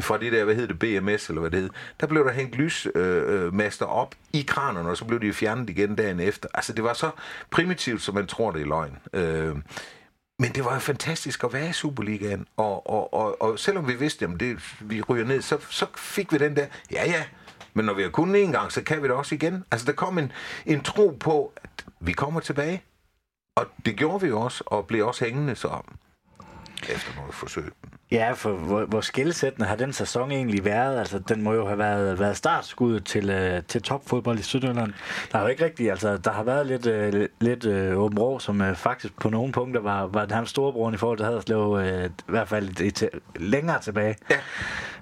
[0.00, 2.56] fra det der, hvad hedder det, BMS, eller hvad det hed, der blev der hængt
[2.56, 6.48] lysmaster øh, øh op i kranerne, og så blev de fjernet igen dagen efter.
[6.54, 7.10] Altså, det var så
[7.50, 8.98] primitivt, som man tror, det er løgn.
[9.12, 9.56] Øh,
[10.42, 13.94] men det var jo fantastisk at være i Superligaen, og, og, og, og selvom vi
[13.94, 17.24] vidste, at det, vi ryger ned, så, så fik vi den der, ja ja,
[17.74, 19.64] men når vi har kunnet en gang, så kan vi det også igen.
[19.70, 20.32] Altså der kom en,
[20.66, 22.82] en tro på, at vi kommer tilbage,
[23.56, 25.82] og det gjorde vi også, og blev også hængende så
[26.88, 27.64] efter noget forsøg.
[28.10, 30.98] Ja, for hvor, hvor skældsættende har den sæson egentlig været?
[30.98, 34.92] Altså, den må jo have været, været startskuddet til, uh, til topfodbold i Sydjylland.
[35.32, 38.38] Der har jo ikke rigtigt, altså, der har været lidt, uh, lidt uh, åben rå,
[38.38, 42.04] som uh, faktisk på nogle punkter var, var hans storebror i forhold til Haderslev, uh,
[42.04, 44.16] i hvert fald i, til, længere tilbage.
[44.30, 44.36] Ja.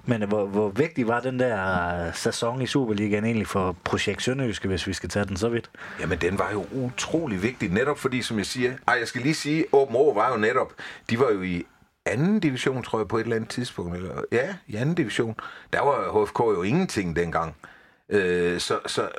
[0.05, 4.67] Men hvor, hvor vigtig var den der øh, sæson i Superligaen egentlig for projekt Sønderjyske,
[4.67, 5.69] hvis vi skal tage den så vidt?
[5.99, 9.35] Jamen, den var jo utrolig vigtig, netop fordi, som jeg siger, ej, jeg skal lige
[9.35, 10.73] sige, Åben Rå var jo netop,
[11.09, 11.65] de var jo i
[12.05, 13.97] anden division, tror jeg, på et eller andet tidspunkt.
[13.97, 15.35] Eller, ja, i anden division.
[15.73, 17.55] Der var HFK jo ingenting dengang.
[18.09, 19.09] Øh, så, så,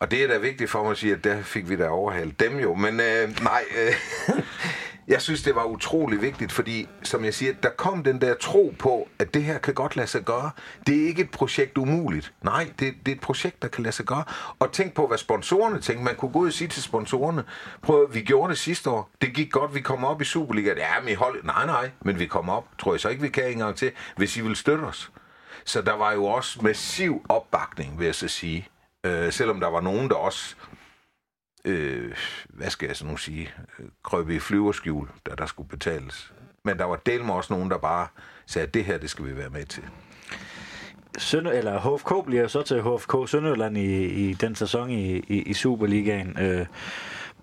[0.00, 2.40] og det er da vigtigt for mig at sige, at der fik vi da overhalet
[2.40, 2.74] dem jo.
[2.74, 3.94] Men øh, nej, øh,
[5.10, 8.74] jeg synes, det var utrolig vigtigt, fordi, som jeg siger, der kom den der tro
[8.78, 10.50] på, at det her kan godt lade sig gøre.
[10.86, 12.32] Det er ikke et projekt umuligt.
[12.42, 14.24] Nej, det, det er et projekt, der kan lade sig gøre.
[14.58, 16.04] Og tænk på, hvad sponsorerne tænkte.
[16.04, 17.44] Man kunne gå ud og sige til sponsorerne,
[17.82, 19.10] prøv vi gjorde det sidste år.
[19.20, 20.78] Det gik godt, vi kom op i Superligaen.
[20.78, 21.44] Ja, men I hold...
[21.44, 22.64] Nej, nej, men vi kom op.
[22.78, 25.10] Tror jeg så ikke, vi kan engang til, hvis I vil støtte os.
[25.64, 28.68] Så der var jo også massiv opbakning, vil jeg så sige.
[29.04, 30.56] Øh, selvom der var nogen, der også
[31.64, 32.14] øh,
[32.48, 33.50] hvad skal jeg så nu sige,
[34.02, 36.32] krøb i flyverskjul, da der skulle betales.
[36.62, 38.06] Men der var del med også nogen, der bare
[38.46, 39.82] sagde, at det her, det skal vi være med til.
[41.18, 45.54] Sønder, eller HFK bliver så til HFK Sønderjylland i, i den sæson i, i, i
[45.54, 46.38] Superligaen.
[46.38, 46.66] Øh,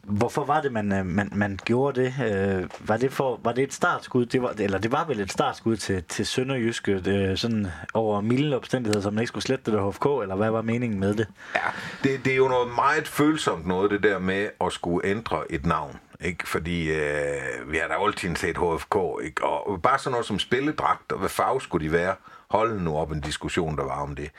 [0.08, 2.13] Hvorfor var det, man, øh, man, man gjorde det?
[2.26, 4.26] Øh, var, det for, var det et startskud?
[4.26, 7.67] Det var, eller det var vel et startskud til, til Sønderjyske, øh, det, øh, sådan
[7.93, 11.13] over milde omstændigheder, som man ikke skulle slette det HFK, eller hvad var meningen med
[11.13, 11.28] det?
[11.56, 11.60] Ja,
[12.04, 15.65] det, det er jo noget meget følsomt noget, det der med at skulle ændre et
[15.65, 16.00] navn.
[16.22, 16.48] Ikke?
[16.48, 19.43] Fordi øh, vi har da altid set HFK, ikke?
[19.43, 22.15] og bare sådan noget som spilledragt, og hvad farve skulle de være?
[22.49, 24.31] Hold nu op en diskussion, der var om det.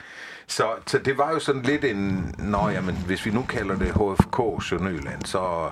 [0.46, 2.34] Så, så det var jo sådan lidt en...
[2.38, 5.70] Nå, jamen, hvis vi nu kalder det HFK Sønderjylland, så...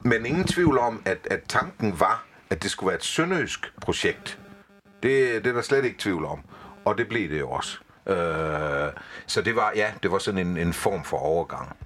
[0.00, 4.38] Men ingen tvivl om, at, at tanken var, at det skulle være et sønderjysk projekt.
[5.02, 6.40] Det, det er der slet ikke tvivl om.
[6.84, 7.78] Og det blev det jo også.
[8.06, 8.92] Øh,
[9.26, 11.76] så det var, ja, det var sådan en, en form for overgang.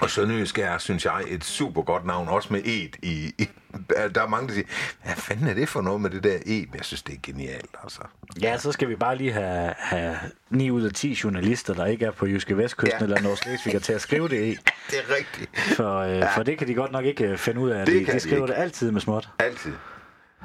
[0.00, 3.48] Og Sønderjysk er, synes jeg, et super godt navn, også med et i, i
[4.14, 4.66] der er mange, der siger,
[5.04, 6.60] hvad fanden er det for noget med det der E?
[6.60, 8.00] Men jeg synes, det er genialt, altså.
[8.42, 10.16] Ja, så skal vi bare lige have, have
[10.50, 13.04] 9 ud af 10 journalister, der ikke er på Jyske Vestkysten ja.
[13.04, 14.50] eller Nordslesvig, til at skrive det i.
[14.90, 15.58] det er rigtigt.
[15.76, 16.36] For, øh, ja.
[16.36, 17.86] for det kan de godt nok ikke øh, finde ud af.
[17.86, 19.28] Det de, de skriver de det altid med småt.
[19.38, 19.72] Altid.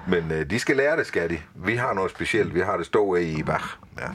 [0.08, 1.40] Men øh, de skal lære det, skal de.
[1.56, 2.54] Vi har noget specielt.
[2.56, 3.66] Vi har det stå i Bach.
[4.00, 4.08] Ja.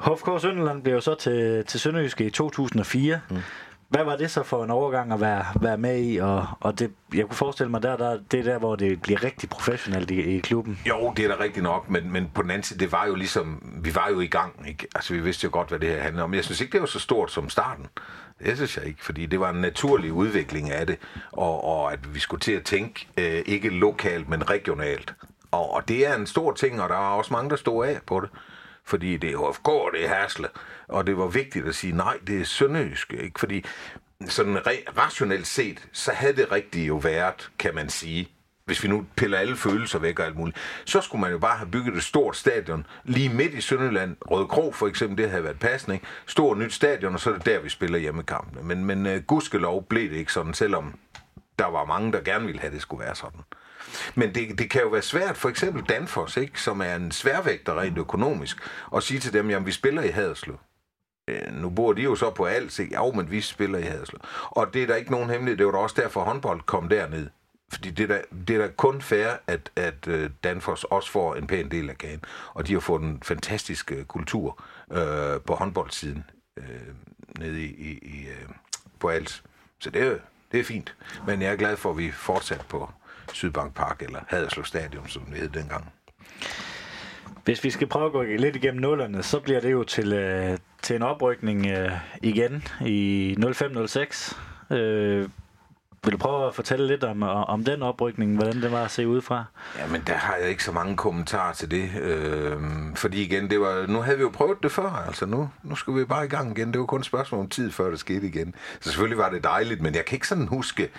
[0.00, 3.20] HFK Sønderland blev jo så til, til Sønderjyske i 2004.
[3.30, 3.36] Mm.
[3.88, 6.16] Hvad var det så for en overgang at være, være med i?
[6.16, 9.24] Og, og det, jeg kunne forestille mig, der, der, det er der, hvor det bliver
[9.24, 10.78] rigtig professionelt i, i klubben.
[10.88, 13.14] Jo, det er da rigtigt nok, men, men på den anden side, det var jo
[13.14, 14.86] ligesom, vi var jo i gang, ikke?
[14.94, 16.34] Altså, vi vidste jo godt, hvad det her handlede om.
[16.34, 17.86] Jeg synes ikke, det var så stort som starten.
[18.44, 20.98] Det synes jeg ikke, fordi det var en naturlig udvikling af det,
[21.32, 25.14] og, og at vi skulle til at tænke øh, ikke lokalt, men regionalt.
[25.50, 27.98] Og, og det er en stor ting, og der var også mange, der stod af
[28.06, 28.30] på det
[28.86, 30.48] fordi det er HFK, og det er Hasle.
[30.88, 33.12] Og det var vigtigt at sige, nej, det er Sønderjysk.
[33.12, 33.40] Ikke?
[33.40, 33.64] Fordi
[34.26, 38.28] sådan re- rationelt set, så havde det rigtigt jo været, kan man sige,
[38.64, 41.56] hvis vi nu piller alle følelser væk og alt muligt, så skulle man jo bare
[41.56, 44.16] have bygget et stort stadion lige midt i Sønderland.
[44.30, 45.94] Røde Kro for eksempel, det havde været passende.
[45.94, 46.06] Ikke?
[46.26, 48.62] Stort nyt stadion, og så er det der, vi spiller hjemmekampene.
[48.62, 50.98] Men, men uh, gudskelov blev det ikke sådan, selvom
[51.58, 53.40] der var mange, der gerne ville have, at det skulle være sådan.
[54.14, 57.80] Men det, det kan jo være svært, for eksempel Danfoss, ikke, som er en sværvægter
[57.80, 58.56] rent økonomisk,
[58.96, 60.58] at sige til dem, jamen vi spiller i Haderslev.
[61.30, 63.02] Øh, nu bor de jo så på alt, ikke?
[63.02, 64.20] Ja, men vi spiller i Haderslev.
[64.44, 67.28] Og det er der ikke nogen hemmelighed, det var da også derfor håndbold kom derned.
[67.72, 71.34] Fordi det er, da, det er da kun fair, at, at øh, Danfoss også får
[71.34, 72.20] en pæn del af kagen.
[72.54, 76.24] Og de har fået en fantastisk øh, kultur øh, på håndboldsiden
[76.56, 76.64] øh,
[77.38, 78.26] nede i, i, i
[78.98, 79.42] på alt.
[79.80, 80.18] Så det er,
[80.52, 80.94] det er fint.
[81.26, 82.90] Men jeg er glad for, at vi fortsat på,
[83.34, 85.92] Sydbank Park, eller Haderslev Stadion, som det hed dengang.
[87.44, 90.58] Hvis vi skal prøve at gå lidt igennem nullerne, så bliver det jo til, øh,
[90.82, 91.92] til en oprykning øh,
[92.22, 94.36] igen i 0506.
[94.70, 95.28] Øh,
[96.04, 98.90] vil du prøve at fortælle lidt om, øh, om den oprykning, hvordan det var at
[98.90, 99.44] se ud fra?
[99.78, 101.90] Jamen, der har jeg ikke så mange kommentarer til det.
[102.00, 102.56] Øh,
[102.94, 105.94] fordi igen, det var, nu havde vi jo prøvet det før, altså nu, nu skal
[105.94, 106.72] vi bare i gang igen.
[106.72, 108.54] Det var kun et spørgsmål om tid, før det skete igen.
[108.80, 110.90] Så selvfølgelig var det dejligt, men jeg kan ikke sådan huske,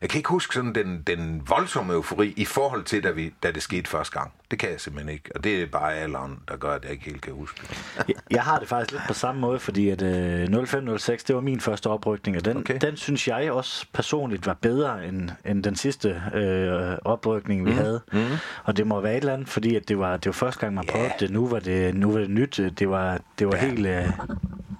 [0.00, 3.50] jeg kan ikke huske sådan den, den voldsomme eufori i forhold til, da, vi, da
[3.50, 4.32] det skete første gang.
[4.52, 5.30] Det kan jeg simpelthen ikke.
[5.34, 8.14] Og det er bare alderen, der gør, at jeg ikke helt kan huske det.
[8.30, 11.60] jeg, har det faktisk lidt på samme måde, fordi at øh, 0506, det var min
[11.60, 12.78] første oprykning, og den, okay.
[12.80, 17.76] den synes jeg også personligt var bedre end, end den sidste øh, oprykning, vi mm.
[17.76, 18.00] havde.
[18.12, 18.22] Mm.
[18.64, 20.74] Og det må være et eller andet, fordi at det var, det var første gang,
[20.74, 21.20] man prøvede yeah.
[21.20, 21.30] det.
[21.30, 22.60] Nu var det, nu var det nyt.
[22.78, 23.86] Det var, det det var helt...
[23.86, 24.10] Øh,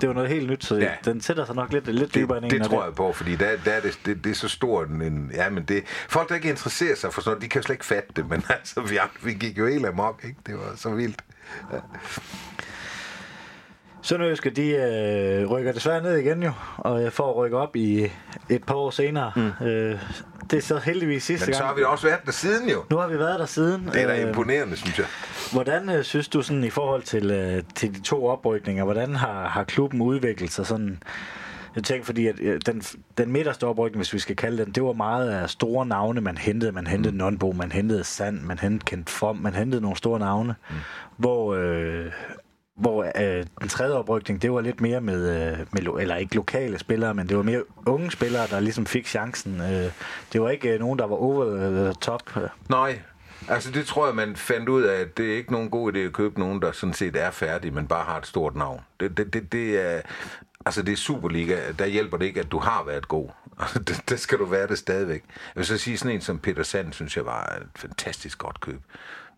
[0.00, 0.82] det var noget helt nyt, så Ja.
[0.82, 0.90] ja.
[1.04, 3.12] den sætter sig nok lidt, lidt dybere Det, end det en, når tror jeg på,
[3.12, 5.30] fordi der, der er det, det, det er så stort en-.
[5.35, 5.82] Ja, men det...
[6.08, 8.28] Folk, der ikke interesserer sig for sådan noget, de kan jo slet ikke fatte det,
[8.28, 10.37] men altså, vi, vi gik jo helt amok, ikke?
[10.46, 11.22] Det var så vildt.
[14.05, 18.11] Sønderjyske, de øh, rykker desværre ned igen jo, og øh, får rykke op i
[18.48, 19.33] et par år senere.
[19.37, 19.66] Mm.
[19.66, 19.98] Øh,
[20.51, 21.68] det er så heldigvis sidste Men så gang.
[21.68, 22.85] har vi også været der siden jo.
[22.90, 23.87] Nu har vi været der siden.
[23.92, 25.07] Det er da Øh, imponerende, synes jeg.
[25.53, 29.48] Hvordan øh, synes du sådan i forhold til, øh, til de to oprykninger, hvordan har,
[29.48, 31.03] har klubben udviklet sig sådan?
[31.76, 32.82] Jeg tænker, fordi at, øh, den,
[33.18, 36.38] den midterste oprykning, hvis vi skal kalde den, det var meget af store navne, man
[36.38, 36.72] hentede.
[36.72, 40.54] Man hentede Nonbo, man hentede Sand, man hentede Kent From, man hentede nogle store navne.
[40.70, 40.76] Mm.
[41.16, 42.12] Hvor, øh,
[42.76, 46.78] hvor øh, den tredje oprykning, det var lidt mere med, øh, med, eller ikke lokale
[46.78, 49.61] spillere, men det var mere unge spillere, der ligesom fik chancen.
[49.61, 49.92] Øh,
[50.32, 52.37] det var ikke øh, nogen, der var over the top.
[52.37, 52.48] Øh.
[52.68, 53.00] Nej,
[53.48, 55.98] altså det tror jeg, man fandt ud af, at det er ikke nogen god idé
[55.98, 58.80] at købe nogen, der sådan set er færdige, men bare har et stort navn.
[59.00, 60.00] Det, det, det, det er...
[60.66, 63.29] Altså det er Superliga, der hjælper det ikke, at du har været god.
[63.61, 65.22] Altså, det, det skal du være det stadigvæk.
[65.29, 68.61] Jeg vil så sige, sådan en som Peter Sand, synes jeg var et fantastisk godt
[68.61, 68.81] køb.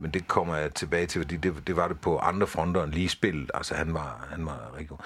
[0.01, 2.93] Men det kommer jeg tilbage til, fordi det, det var det på andre fronter end
[2.93, 3.51] lige spillet.
[3.55, 4.99] Altså han var, han var rigtig god.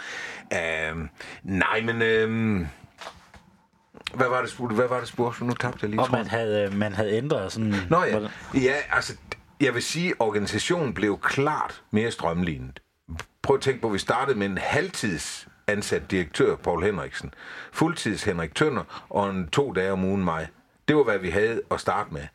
[0.93, 1.09] Øhm,
[1.43, 2.03] nej, men...
[2.03, 2.67] Øhm,
[4.15, 5.41] hvad var det, spurgte- hvad var det spurgt?
[5.41, 7.75] Nu tabte jeg lige Og man havde, man havde ændret sådan...
[7.91, 8.21] Nå ja.
[8.55, 9.17] ja, altså,
[9.61, 12.81] jeg vil sige, at organisationen blev klart mere strømlignet.
[13.43, 17.35] Prøv at tænke på, at vi startede med en halvtids ansat direktør, Paul Henriksen,
[17.73, 20.49] fuldtids Henrik Tønder og en to dage om ugen mig.
[20.89, 22.27] Det var, hvad vi havde at starte med.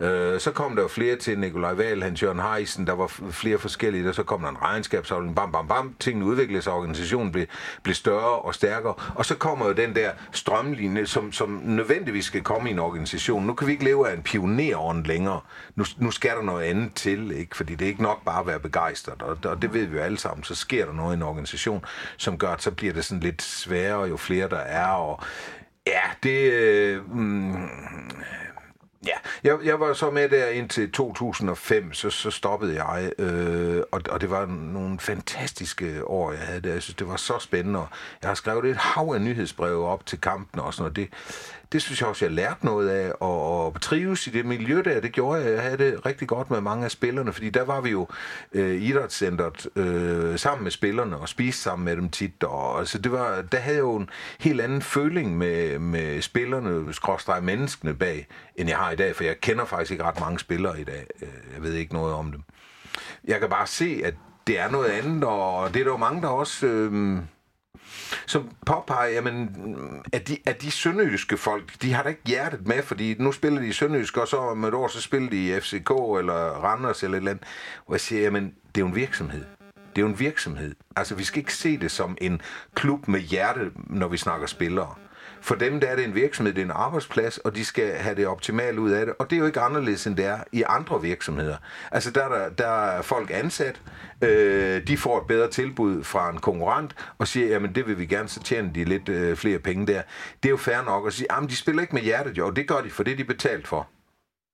[0.00, 3.58] Øh, så kom der jo flere til Nikolaj Wahl, Hans Jørgen Heisen, der var flere
[3.58, 7.46] forskellige, og så kom der en regnskabsafdeling, bam, bam, bam, tingene udviklede sig, organisationen blev,
[7.82, 12.42] blev større og stærkere, og så kommer jo den der strømlinje, som, som nødvendigvis skal
[12.42, 13.46] komme i en organisation.
[13.46, 15.40] Nu kan vi ikke leve af en pionerånd længere.
[15.74, 17.56] Nu, nu skal der noget andet til, ikke?
[17.56, 20.02] fordi det er ikke nok bare at være begejstret, og, og det ved vi jo
[20.02, 20.44] alle sammen.
[20.44, 21.84] Så sker der noget i en organisation,
[22.16, 25.20] som gør, at så bliver det sådan lidt sværere, jo flere der er, og
[25.86, 26.52] ja, det...
[26.52, 27.68] Øh, mm,
[29.06, 29.12] Ja,
[29.44, 34.20] jeg, jeg var så med der indtil 2005, så, så stoppede jeg, øh, og, og
[34.20, 36.72] det var nogle fantastiske år, jeg havde der.
[36.72, 37.88] Jeg synes, det var så spændende, og
[38.22, 40.96] jeg har skrevet et hav af nyhedsbreve op til kampen og sådan noget.
[40.96, 41.08] Det,
[41.72, 45.00] det synes jeg også, jeg lærte noget af, og, og trives i det miljø der,
[45.00, 45.52] det gjorde jeg.
[45.52, 48.08] Jeg havde det rigtig godt med mange af spillerne, fordi der var vi jo
[48.52, 53.12] øh, idrætscentret øh, sammen med spillerne og spiste sammen med dem tit, og altså, det
[53.12, 58.26] var, der havde jeg jo en helt anden føling med, med spillerne, skråstrej menneskene bag,
[58.56, 61.06] end jeg har i dag, for jeg kender faktisk ikke ret mange spillere i dag.
[61.22, 62.42] Øh, jeg ved ikke noget om dem.
[63.24, 64.14] Jeg kan bare se, at
[64.46, 66.66] det er noget andet, og det er der jo mange, der også...
[66.66, 67.18] Øh,
[68.26, 69.50] som påpeger, jamen,
[70.12, 73.60] at de, at de sønderjyske folk, de har da ikke hjertet med, fordi nu spiller
[73.60, 77.16] de sønderjysk, og så om et år, så spiller de i FCK eller Randers eller
[77.16, 77.44] et eller andet.
[77.86, 79.44] Og jeg siger, jamen, det er jo en virksomhed.
[79.74, 80.74] Det er jo en virksomhed.
[80.96, 82.40] Altså, vi skal ikke se det som en
[82.74, 84.94] klub med hjerte, når vi snakker spillere.
[85.42, 88.16] For dem der er det en virksomhed, det er en arbejdsplads, og de skal have
[88.16, 89.14] det optimale ud af det.
[89.18, 91.56] Og det er jo ikke anderledes, end det er i andre virksomheder.
[91.92, 93.80] Altså der er, der, der er folk ansat,
[94.22, 98.06] øh, de får et bedre tilbud fra en konkurrent, og siger, jamen det vil vi
[98.06, 100.02] gerne, så tjener de lidt øh, flere penge der.
[100.42, 102.68] Det er jo fair nok at sige, jamen de spiller ikke med hjertet, jo, det
[102.68, 103.88] gør de, for det er de betalt for.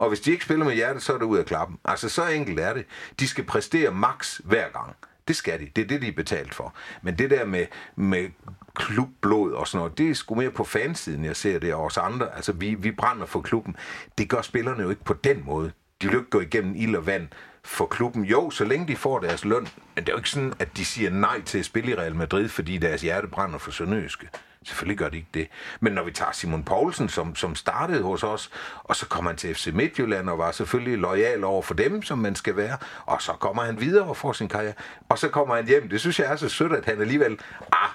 [0.00, 1.78] Og hvis de ikke spiller med hjertet, så er det ud af klappen.
[1.84, 2.84] Altså så enkelt er det.
[3.20, 4.96] De skal præstere max hver gang.
[5.28, 5.70] Det skal de.
[5.76, 6.74] Det er det, de er betalt for.
[7.02, 8.28] Men det der med, med
[8.78, 11.96] klubblod og sådan noget, det er sgu mere på fansiden, jeg ser det, og os
[11.96, 12.36] andre.
[12.36, 13.76] Altså, vi, vi brænder for klubben.
[14.18, 15.72] Det gør spillerne jo ikke på den måde.
[16.02, 17.28] De vil jo ikke gå igennem ild og vand
[17.64, 18.24] for klubben.
[18.24, 19.68] Jo, så længe de får deres løn.
[19.94, 22.14] Men det er jo ikke sådan, at de siger nej til at spille i Real
[22.14, 24.28] Madrid, fordi deres hjerte brænder for Sønderjyske.
[24.62, 25.48] Selvfølgelig gør de ikke det.
[25.80, 28.50] Men når vi tager Simon Poulsen, som, som startede hos os,
[28.84, 32.18] og så kommer han til FC Midtjylland og var selvfølgelig lojal over for dem, som
[32.18, 34.74] man skal være, og så kommer han videre og får sin karriere,
[35.08, 35.88] og så kommer han hjem.
[35.88, 37.38] Det synes jeg er så sødt, at han alligevel,
[37.72, 37.88] ah,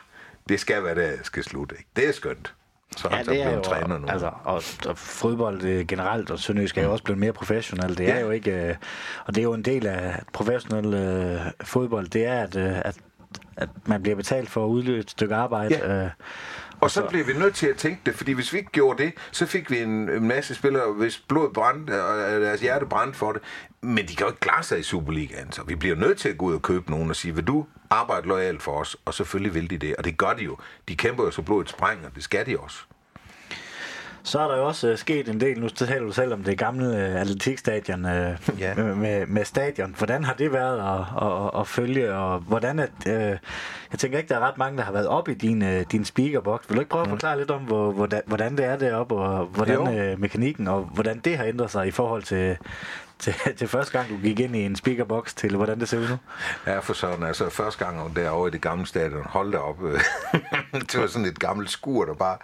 [0.50, 1.76] det skal være det, skal slutte.
[1.76, 1.90] Ikke?
[1.96, 2.54] Det er skønt.
[2.98, 4.08] Så er Ja, han det er blevet jo, træner nu.
[4.08, 7.98] altså, og, og fodbold øh, generelt, og Sønderjysk er jo også blevet mere professionelt.
[7.98, 8.22] Det er Ja.
[8.22, 8.76] jo ikke, øh,
[9.26, 12.98] og det er jo en del af professionel øh, fodbold, det er, at, øh, at,
[13.58, 15.76] at man bliver betalt for at udløse et stykke arbejde.
[15.76, 16.04] Ja.
[16.06, 16.10] Øh,
[16.80, 19.14] Og så bliver vi nødt til at tænke det, fordi hvis vi ikke gjorde det,
[19.32, 23.32] så fik vi en, en masse spillere, hvis blod brændte, og deres hjerte brændte for
[23.32, 23.42] det.
[23.82, 26.38] Men de kan jo ikke klare sig i Superligaen, så vi bliver nødt til at
[26.38, 28.98] gå ud og købe nogen og sige, vil du arbejde lojalt for os?
[29.06, 30.58] Og selvfølgelig vil de det, og det gør de jo.
[30.88, 32.78] De kæmper jo så blodet sprænger, det skal de også.
[34.26, 36.58] Så er der jo også øh, sket en del, nu taler du selv om det
[36.58, 38.74] gamle øh, atletikstadion øh, Ja.
[38.76, 39.96] med, med, med stadion.
[39.98, 43.14] Hvordan har det været at, at, at følge, og hvordan at, øh,
[43.92, 46.06] jeg tænker ikke, der er ret mange, der har været op i din, øh, din
[46.06, 46.62] speakerbox.
[46.68, 49.46] Vil du ikke prøve at forklare lidt om, hvor, hvordan, hvordan det er deroppe, og
[49.46, 49.92] hvordan Jo.
[50.00, 52.58] øh, mekanikken, og hvordan det har ændret sig i forhold til,
[53.24, 56.10] til, til første gang, du gik ind i en speakerbox, til hvordan det ser ud
[56.10, 56.18] nu?
[56.68, 57.24] Ja, for sådan.
[57.24, 59.84] Altså, første gang derovre i det gamle stadion, hold da op.
[59.84, 60.00] Øh.
[60.92, 62.38] det var sådan et gammelt skur, der bare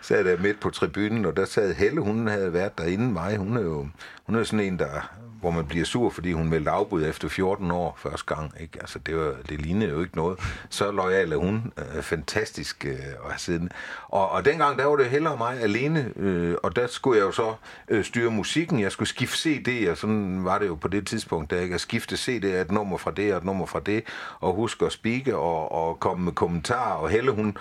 [0.00, 3.36] sad der midt på tribunen, og der sad Helle, hun havde været der inden mig.
[3.36, 3.88] Hun er jo
[4.26, 5.10] hun er sådan en, der
[5.46, 8.52] hvor man bliver sur, fordi hun meldte afbud efter 14 år første gang.
[8.60, 8.78] Ikke?
[8.80, 10.38] Altså, det, var, det lignede jo ikke noget.
[10.70, 11.72] Så lojal er hun.
[11.78, 13.72] Øh, fantastisk øh, at have siddende.
[14.08, 17.32] Og, og dengang, der var det heller mig alene, øh, og der skulle jeg jo
[17.32, 17.54] så
[17.88, 18.80] øh, styre musikken.
[18.80, 21.78] Jeg skulle skifte CD, og sådan var det jo på det tidspunkt, da jeg kan
[21.78, 24.04] skifte CD, et nummer fra det og et nummer fra det,
[24.40, 26.94] og huske at speake og, og komme med kommentarer.
[26.94, 27.56] Og Helle, hun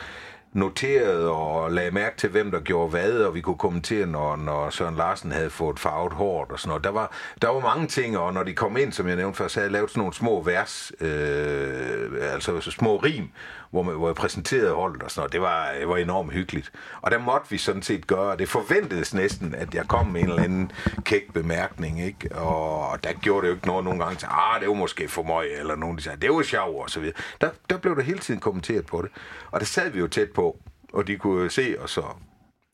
[0.55, 4.69] noterede og lagde mærke til, hvem der gjorde hvad, og vi kunne kommentere, når, når
[4.69, 6.83] Søren Larsen havde fået farvet hårdt og sådan noget.
[6.83, 9.47] Der var, der var mange ting, og når de kom ind, som jeg nævnte før,
[9.47, 13.29] så havde jeg lavet sådan nogle små vers, øh, altså så små rim,
[13.75, 15.33] hvor, man, hvor jeg præsenterede holdet og sådan noget.
[15.33, 16.71] Det var, det var enormt hyggeligt.
[17.01, 20.29] Og der måtte vi sådan set gøre, det forventedes næsten, at jeg kom med en
[20.29, 20.71] eller anden
[21.03, 22.35] kæk bemærkning, ikke?
[22.35, 25.23] Og, der gjorde det jo ikke noget nogle gange til, ah, det var måske for
[25.23, 27.15] mig, eller nogen, der sagde, det var sjov, og så videre.
[27.41, 29.11] Der, der blev der hele tiden kommenteret på det.
[29.51, 30.57] Og der sad vi jo tæt på,
[30.93, 32.17] og de kunne se os og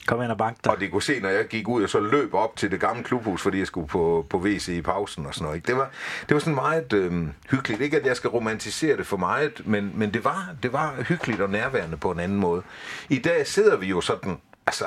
[0.08, 0.72] Kom ind og bank dig.
[0.72, 3.04] Og de kunne se, når jeg gik ud og så løb op til det gamle
[3.04, 5.56] klubhus, fordi jeg skulle på, på WC i pausen og sådan noget.
[5.56, 5.68] Ikke?
[5.68, 5.90] Det, var,
[6.30, 7.82] det var sådan meget øh, hyggeligt.
[7.82, 11.42] Ikke at jeg skal romantisere det for meget, men, men det, var, det var hyggeligt
[11.42, 12.64] og nærværende på en anden måde.
[13.10, 14.38] I dag sidder vi jo sådan,
[14.68, 14.86] altså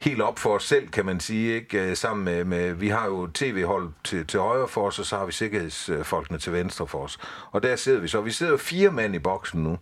[0.00, 1.90] helt op for os selv, kan man sige, ikke?
[1.90, 5.16] Øh, sammen med, med vi har jo tv-hold til, til højre for os, og så
[5.16, 7.18] har vi sikkerhedsfolkene til venstre for os.
[7.52, 8.20] Og der sidder vi så.
[8.20, 9.78] Vi sidder fire mand i boksen nu.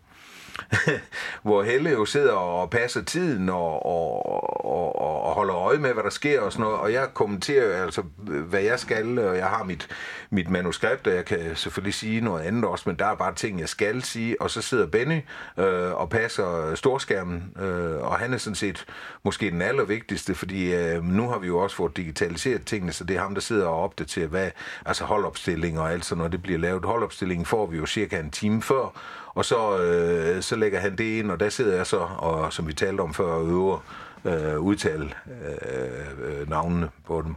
[1.42, 4.27] hvor Helle jo sidder og passer tiden og, og,
[4.66, 8.03] og, og holder øje med, hvad der sker og sådan noget, og jeg kommenterer altså,
[8.23, 9.88] hvad jeg skal, og jeg har mit,
[10.31, 13.61] mit manuskript, og jeg kan selvfølgelig sige noget andet også, men der er bare ting,
[13.61, 15.21] jeg skal sige, og så sidder Benny
[15.59, 18.87] øh, og passer storskærmen, øh, og han er sådan set
[19.23, 23.16] måske den allervigtigste, fordi øh, nu har vi jo også fået digitaliseret tingene, så det
[23.16, 24.51] er ham, der sidder og opdaterer, hvad,
[24.87, 26.85] altså holdopstilling og alt sådan noget, det bliver lavet.
[26.85, 29.01] Holdopstillingen får vi jo cirka en time før,
[29.37, 32.68] og så, øh, så lægger han det ind, og der sidder jeg så, og som
[32.68, 33.85] vi talte om før, øver
[34.25, 37.35] øh, udtale øh, øh, navnene på dem.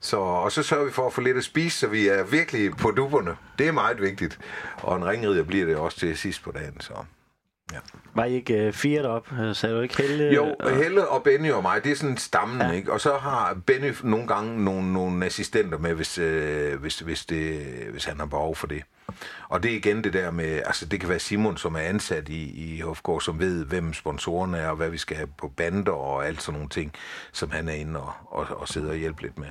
[0.00, 2.76] Så, og så sørger vi for at få lidt at spise, så vi er virkelig
[2.76, 3.36] på duberne.
[3.58, 4.38] Det er meget vigtigt.
[4.76, 6.80] Og en ringrider bliver det også til sidst på dagen.
[6.80, 6.92] Så.
[7.72, 7.78] Ja.
[8.14, 9.32] Var I ikke uh, fire derop?
[9.32, 10.34] Øh, sagde du ikke Helle?
[10.34, 10.76] Jo, og...
[10.76, 12.70] Helle og Benny og mig, det er sådan stammen, ja.
[12.70, 12.92] ikke?
[12.92, 17.60] Og så har Benny nogle gange nogle, nogle assistenter med, hvis, øh, hvis, hvis, det,
[17.90, 18.82] hvis han har behov for det.
[19.48, 22.28] Og det er igen det der med, altså det kan være Simon, som er ansat
[22.28, 25.92] i, i HFK, som ved, hvem sponsorerne er, og hvad vi skal have på bander
[25.92, 26.92] og alt sådan nogle ting,
[27.32, 29.48] som han er inde og, og, og sidder og hjælper lidt med.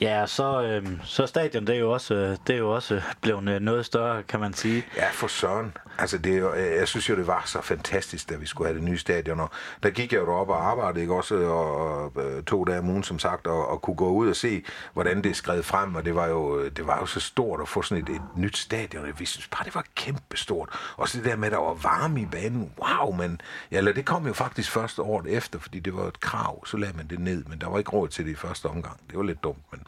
[0.00, 3.48] Ja, så, øh, så stadion, det er jo også, øh, det er jo også blevet
[3.48, 4.84] øh, noget større, kan man sige.
[4.96, 5.76] Ja, for søren.
[5.98, 8.68] Altså, det er jo, øh, jeg synes jo, det var så fantastisk, da vi skulle
[8.68, 9.40] have det nye stadion.
[9.40, 9.50] Og
[9.82, 13.02] der gik jeg jo op og arbejdede, ikke også, og, og to dage om ugen,
[13.02, 15.94] som sagt, og, og kunne gå ud og se, hvordan det skred frem.
[15.94, 18.56] Og det var jo, det var jo så stort at få sådan et, et nyt
[18.56, 19.06] stadion.
[19.18, 20.68] Vi synes bare, det var kæmpestort.
[20.96, 22.72] Og så det der med, at der var varme i banen.
[22.78, 26.20] Wow, men ja, eller det kom jo faktisk første året efter, fordi det var et
[26.20, 26.66] krav.
[26.66, 29.00] Så lagde man det ned, men der var ikke råd til det i første omgang.
[29.10, 29.80] Det var lidt dumt, men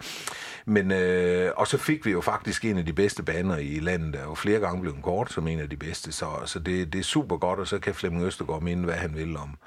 [0.66, 4.14] men, øh, og så fik vi jo faktisk en af de bedste baner i landet,
[4.14, 6.98] der jo flere gange blev kort som en af de bedste, så, så det, det
[6.98, 9.58] er super godt, og så kan Flemming Østergaard minde, hvad han vil om,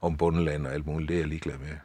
[0.00, 1.08] om bundeland og alt muligt.
[1.08, 1.76] Det er jeg ligeglad med.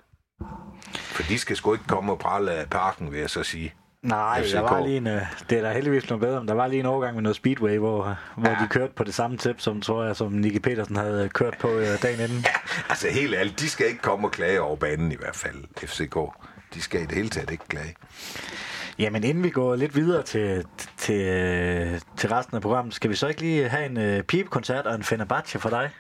[0.94, 3.74] For de skal sgu ikke komme og prale af parken, vil jeg så sige.
[4.02, 4.54] Nej, FCK.
[4.54, 6.80] der var lige en, øh, det er da heldigvis noget bedre, men der var lige
[6.80, 8.58] en overgang med noget Speedway, hvor, hvor ja.
[8.64, 11.70] de kørte på det samme tip, som tror jeg, som Nicky Petersen havde kørt på
[11.70, 12.40] øh, dagen inden.
[12.40, 12.50] Ja,
[12.90, 16.18] altså helt ærligt, de skal ikke komme og klage over banen i hvert fald, FCK
[16.78, 17.96] de skal i det hele taget ikke klage.
[19.00, 20.66] Jamen inden vi går lidt videre til,
[20.98, 24.96] til, til resten af programmet, skal vi så ikke lige have en uh, pipekoncert og
[24.96, 25.92] en Fenerbahce for dig?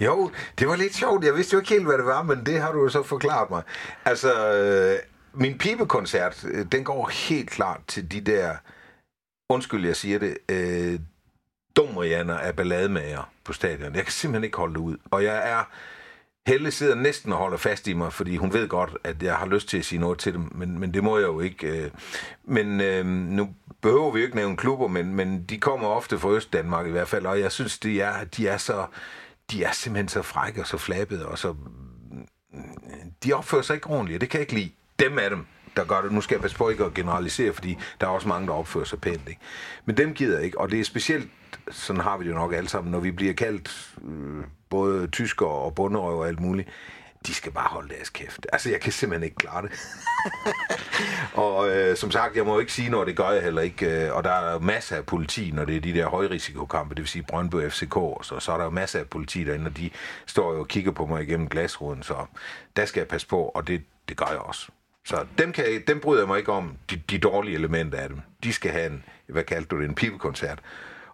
[0.00, 1.24] Jo, det var lidt sjovt.
[1.24, 3.50] Jeg vidste jo ikke helt, hvad det var, men det har du jo så forklaret
[3.50, 3.62] mig.
[4.04, 4.98] Altså, øh,
[5.34, 8.56] min pipekoncert, øh, den går helt klart til de der,
[9.48, 11.00] undskyld jeg siger det, øh,
[11.76, 13.94] dumrianer af ballademager på stadion.
[13.94, 14.96] Jeg kan simpelthen ikke holde det ud.
[15.10, 15.64] Og jeg er
[16.50, 19.46] Helle sidder næsten og holder fast i mig, fordi hun ved godt, at jeg har
[19.46, 21.66] lyst til at sige noget til dem, men, men det må jeg jo ikke.
[21.66, 21.90] Øh.
[22.44, 26.30] Men øh, nu behøver vi jo ikke nævne klubber, men, men de kommer ofte fra
[26.30, 28.86] Øst-Danmark i hvert fald, og jeg synes, de er, de er, så,
[29.50, 31.52] de er simpelthen så frække og så flabbede, og så...
[31.52, 32.26] Mm,
[33.24, 34.70] de opfører sig ikke ordentligt, det kan jeg ikke lide.
[34.98, 35.46] Dem er dem,
[35.80, 36.12] der gør det.
[36.12, 38.84] Nu skal jeg passe på ikke at generalisere, fordi der er også mange, der opfører
[38.84, 39.28] sig pænt.
[39.28, 39.40] Ikke?
[39.84, 41.30] Men dem gider jeg ikke, og det er specielt,
[41.70, 45.46] sådan har vi det jo nok alle sammen, når vi bliver kaldt øh, både tysker
[45.46, 46.68] og bunderøv og alt muligt,
[47.26, 48.46] de skal bare holde deres kæft.
[48.52, 49.70] Altså, jeg kan simpelthen ikke klare det.
[51.44, 54.06] og øh, som sagt, jeg må ikke sige noget, det gør jeg heller ikke.
[54.06, 57.08] Øh, og der er masser af politi, når det er de der højrisikokampe, det vil
[57.08, 59.90] sige Brøndby FCK, så, så er der jo masser af politi derinde, og de
[60.26, 62.14] står jo og kigger på mig igennem glasruden, så
[62.76, 64.68] der skal jeg passe på, og det, det gør jeg også.
[65.04, 68.08] Så dem, kan jeg, dem bryder jeg mig ikke om, de, de dårlige elementer af
[68.08, 68.20] dem.
[68.44, 70.58] De skal have en, hvad kaldte du det, en pibekoncert.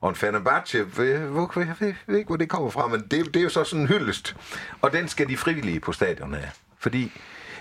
[0.00, 3.36] Og en Fenerbahce, hvor, hvor, jeg ved ikke, hvor det kommer fra, men det, det
[3.36, 4.36] er jo så sådan en hyldest.
[4.80, 6.50] Og den skal de frivillige på stadion have.
[6.78, 7.12] Fordi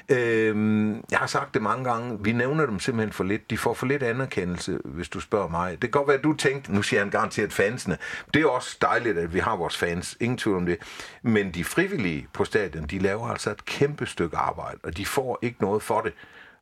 [0.10, 3.49] Øh, jeg har sagt det mange gange, vi nævner dem simpelthen for lidt.
[3.49, 5.72] De får for lidt anerkendelse, hvis du spørger mig.
[5.72, 7.97] Det kan godt være, at du tænkte, nu siger han garanteret fansene.
[8.34, 10.78] Det er også dejligt, at vi har vores fans, ingen tvivl om det.
[11.22, 15.39] Men de frivillige på stadion, de laver altså et kæmpe stykke arbejde, og de får
[15.41, 16.14] ikke noget for det.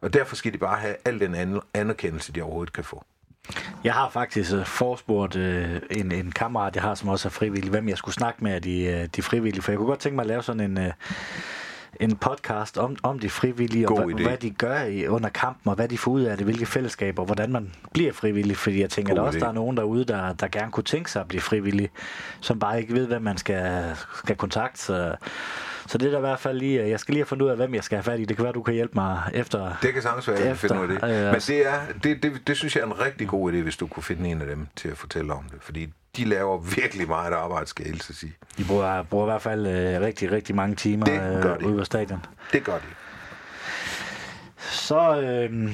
[0.02, 3.06] Og derfor skal de bare have al den anerkendelse, de overhovedet kan få.
[3.84, 7.70] Jeg har faktisk øh, forspurgt øh, en, en kammerat, jeg har, som også er frivillig,
[7.70, 10.16] hvem jeg skulle snakke med af de, øh, de frivillige, for jeg kunne godt tænke
[10.16, 10.78] mig at lave sådan en...
[10.78, 10.94] Øh
[12.00, 15.70] en podcast om, om de frivillige, God og hvad, hvad de gør i, under kampen,
[15.70, 18.58] og hvad de får ud af det, hvilke fællesskaber, hvordan man bliver frivillig.
[18.58, 21.12] Fordi jeg tænker, God at også der er nogen derude, der, der gerne kunne tænke
[21.12, 21.89] sig at blive frivillig,
[22.39, 24.82] som bare ikke ved, hvad man skal, skal kontakte.
[24.82, 25.16] Så,
[25.88, 27.56] så det er der i hvert fald lige, jeg skal lige have fundet ud af,
[27.56, 28.26] hvem jeg skal have fat i.
[28.26, 29.76] Det kan være, du kan hjælpe mig efter.
[29.82, 30.96] Det kan sagtens være, at jeg finde ud af det.
[31.04, 33.78] Øh, Men det, er, det, det, det synes jeg er en rigtig god idé, hvis
[33.78, 35.58] du kunne finde en af dem til at fortælle om det.
[35.62, 38.34] Fordi de laver virkelig meget arbejde, skal jeg helst sige.
[38.57, 42.26] De bruger, bruger i hvert fald øh, rigtig, rigtig mange timer øh, ude på stadion.
[42.53, 42.86] Det gør de.
[44.57, 45.70] Så øh,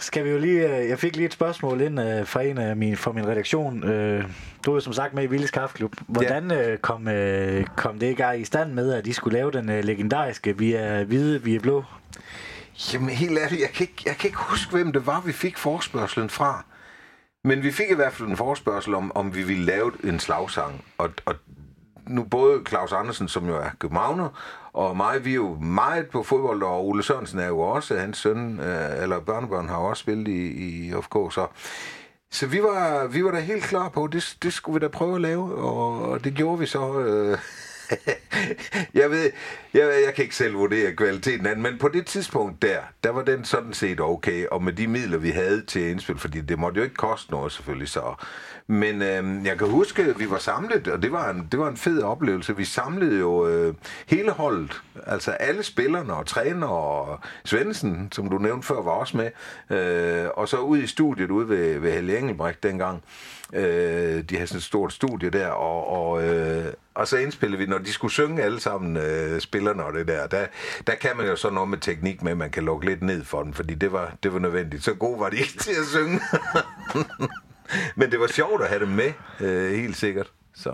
[0.00, 0.76] skal vi jo lige...
[0.76, 3.84] Øh, jeg fik lige et spørgsmål ind øh, fra en af min, fra min redaktion.
[3.84, 4.24] Øh,
[4.66, 5.94] du er jo som sagt med i Willis Kaffeklub.
[6.06, 9.70] Hvordan øh, kom, øh, kom det ikke i stand med, at de skulle lave den
[9.70, 11.84] øh, legendariske Vi er hvide, vi er blå?
[12.92, 15.58] Jamen helt ærligt, jeg kan, ikke, jeg kan ikke huske, hvem det var, vi fik
[15.58, 16.64] forspørgselen fra.
[17.44, 20.84] Men vi fik i hvert fald en forespørgsel om, om vi ville lave en slagsang.
[20.98, 21.34] Og, og
[22.06, 24.28] nu både Claus Andersen, som jo er københavner,
[24.72, 28.18] og mig, vi er jo meget på fodbold, og Ole Sørensen er jo også, hans
[28.18, 30.46] søn, øh, eller børnebørn har også spillet i,
[30.88, 31.46] i FK, så
[32.32, 35.14] så vi var, vi var da helt klar på, det, det skulle vi da prøve
[35.14, 37.00] at lave, og det gjorde vi så.
[37.00, 37.38] Øh,
[39.00, 39.30] jeg ved,
[39.74, 43.10] jeg, jeg kan ikke selv vurdere kvaliteten af den, men på det tidspunkt der, der
[43.10, 46.58] var den sådan set okay, og med de midler, vi havde til indspil, fordi det
[46.58, 48.14] måtte jo ikke koste noget selvfølgelig, så
[48.66, 51.68] men øh, jeg kan huske, at vi var samlet, og det var en, det var
[51.68, 52.56] en fed oplevelse.
[52.56, 53.74] Vi samlede jo øh,
[54.06, 59.16] hele holdet, altså alle spillerne og træner og Svendsen, som du nævnte før, var også
[59.16, 59.30] med.
[59.78, 63.02] Øh, og så ud i studiet ude ved, ved Helge Engelbrecht dengang.
[63.52, 67.66] Øh, de havde sådan et stort studie der, og, og, øh, og så indspillede vi,
[67.66, 70.46] når de skulle synge alle sammen, øh, spillerne og det der, der,
[70.86, 73.24] der kan man jo så noget med teknik med, at man kan lukke lidt ned
[73.24, 74.84] for den, fordi det var, det var nødvendigt.
[74.84, 76.20] Så god var de ikke til at synge.
[77.96, 80.32] Men det var sjovt at have dem med, øh, helt sikkert.
[80.54, 80.70] Så...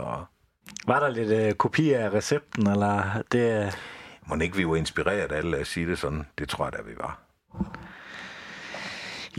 [0.86, 3.78] Var der lidt øh, kopi af recepten, eller det...
[4.26, 6.26] Må ikke vi var inspireret af at sige det sådan?
[6.38, 7.20] Det tror jeg da, vi var.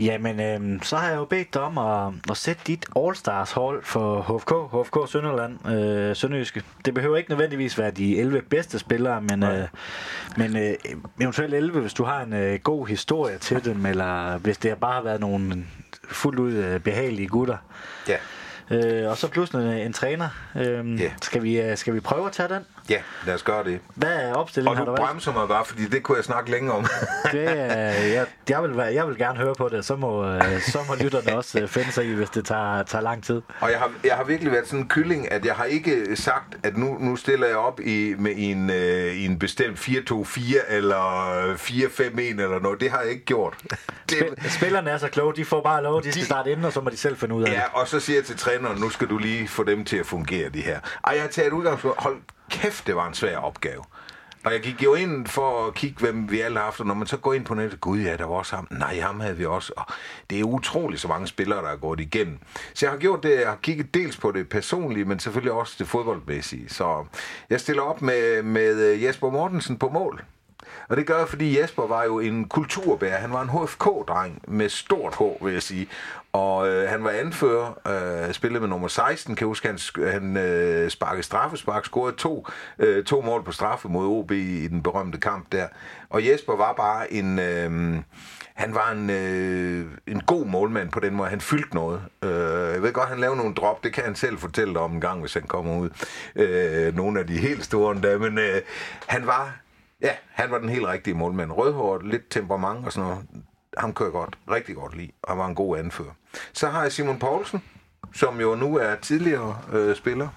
[0.00, 3.84] Jamen, øh, så har jeg jo bedt dig om at, at sætte dit All-Stars hold
[3.84, 6.62] for HFK, HFK Sønderland, øh, Sønderjyske.
[6.84, 9.68] Det behøver ikke nødvendigvis være de 11 bedste spillere, men, øh,
[10.36, 10.74] men øh,
[11.20, 14.92] eventuelt 11, hvis du har en øh, god historie til dem, eller hvis det bare
[14.92, 15.64] har været nogle
[16.08, 17.56] fuldt ud øh, behagelige gutter.
[18.08, 18.16] Ja.
[18.70, 20.28] Øh, og så pludselig en træner.
[20.56, 21.10] Øh, yeah.
[21.22, 22.64] skal, vi, øh, skal vi prøve at tage den?
[22.88, 23.80] Ja, lad os gøre det.
[23.94, 24.80] Hvad er opstillingen?
[24.80, 26.86] Og du bremser mig bare, fordi det kunne jeg snakke længe om.
[27.32, 30.94] det, jeg, jeg, vil, jeg vil gerne høre på det, så må, øh, så må
[30.94, 33.42] lytterne også finde sig i, hvis det tager, tager lang tid.
[33.60, 36.56] Og jeg har, jeg har virkelig været sådan en kylling, at jeg har ikke sagt,
[36.62, 41.54] at nu, nu stiller jeg op i, med en, øh, i en bestemt 4-2-4 eller
[41.54, 42.80] 4-5-1 eller noget.
[42.80, 43.54] Det har jeg ikke gjort.
[44.10, 46.72] Det, Spillerne er så kloge, de får bare lov, de skal de, starte inden, og
[46.72, 47.58] så må de selv finde ud af ja, det.
[47.58, 50.06] Ja, og så siger jeg til træneren, nu skal du lige få dem til at
[50.06, 50.80] fungere, de her.
[51.06, 52.16] Ej, jeg har taget udgangspunkt, hold
[52.50, 53.84] kæft, det var en svær opgave.
[54.44, 56.94] Og jeg gik jo ind for at kigge, hvem vi alle har haft, og når
[56.94, 58.68] man så går ind på nettet, gud ja, der var også ham.
[58.70, 59.72] Nej, ham havde vi også.
[59.76, 59.84] Og
[60.30, 62.38] det er utroligt så mange spillere, der er gået igennem.
[62.74, 65.76] Så jeg har gjort det, jeg har kigget dels på det personlige, men selvfølgelig også
[65.78, 66.68] det fodboldmæssige.
[66.68, 67.04] Så
[67.50, 70.24] jeg stiller op med, med øh, Jesper Mortensen på mål.
[70.90, 73.16] Og det gør jeg, fordi Jesper var jo en kulturbærer.
[73.16, 75.88] Han var en HFK-dreng med stort H, vil jeg sige.
[76.32, 77.78] Og øh, han var anfører,
[78.26, 79.78] øh, spillede med nummer 16, kan jeg huske, han,
[80.12, 82.46] han øh, sparkede straffespark, scorede to,
[82.78, 85.66] øh, to mål på straffe mod OB i den berømte kamp der.
[86.10, 87.38] Og Jesper var bare en...
[87.38, 88.02] Øh,
[88.54, 91.30] han var en, øh, en god målmand på den måde.
[91.30, 92.02] Han fyldte noget.
[92.22, 92.30] Øh,
[92.74, 93.84] jeg ved godt, han lavede nogle drop.
[93.84, 95.90] Det kan han selv fortælle om en gang, hvis han kommer ud.
[96.36, 98.18] Øh, nogle af de helt store endda.
[98.18, 98.62] Men øh,
[99.06, 99.60] han var
[100.02, 101.52] Ja, han var den helt rigtige målmand.
[101.52, 103.26] Rødhåret, lidt temperament og sådan noget.
[103.78, 106.12] Ham kører godt, rigtig godt lige, og var en god anfører.
[106.52, 107.62] Så har jeg Simon Poulsen,
[108.14, 110.28] som jo nu er tidligere øh, spiller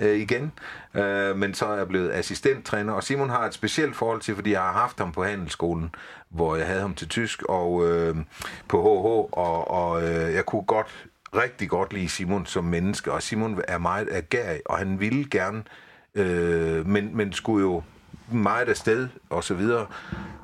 [0.00, 0.52] øh, igen,
[0.94, 2.92] øh, men så er jeg blevet assistenttræner.
[2.92, 5.94] Og Simon har et specielt forhold til, fordi jeg har haft ham på handelsskolen,
[6.28, 8.16] hvor jeg havde ham til tysk, og øh,
[8.68, 11.06] på HH, og, og øh, jeg kunne godt,
[11.36, 15.62] rigtig godt lide Simon som menneske, og Simon er meget agerig, og han ville gerne,
[16.14, 17.82] øh, men, men skulle jo
[18.28, 19.86] meget afsted og så videre.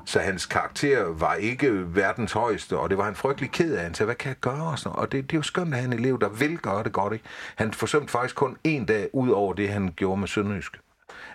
[0.05, 3.83] Så hans karakter var ikke verdens højeste, og det var han frygtelig ked af.
[3.83, 4.63] Han sagde, hvad kan jeg gøre?
[4.63, 6.83] Og, sådan, og det, det er jo skønt at have en elev, der vil gøre
[6.83, 7.13] det godt.
[7.13, 7.25] Ikke?
[7.55, 10.79] Han forsømte faktisk kun en dag ud over det, han gjorde med Sønderjysk.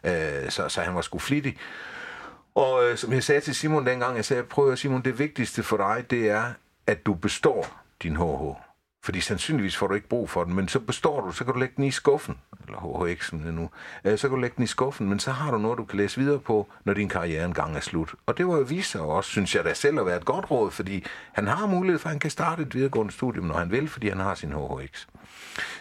[0.04, 0.12] Øh,
[0.48, 1.56] så, så han var sgu flittig.
[2.54, 5.62] Og øh, som jeg sagde til Simon dengang, jeg sagde, prøv at Simon, det vigtigste
[5.62, 6.44] for dig, det er,
[6.86, 8.67] at du består din HH.
[9.02, 11.60] Fordi sandsynligvis får du ikke brug for den, men så består du, så kan du
[11.60, 13.70] lægge den i skuffen, eller HHX'en nu,
[14.04, 15.96] øh, så kan du lægge den i skuffen, men så har du noget, du kan
[15.96, 18.14] læse videre på, når din karriere engang er slut.
[18.26, 20.50] Og det var jo vist sig også, synes jeg da selv, at være et godt
[20.50, 23.70] råd, fordi han har mulighed for, at han kan starte et videregående studium, når han
[23.70, 25.06] vil, fordi han har sin HHX.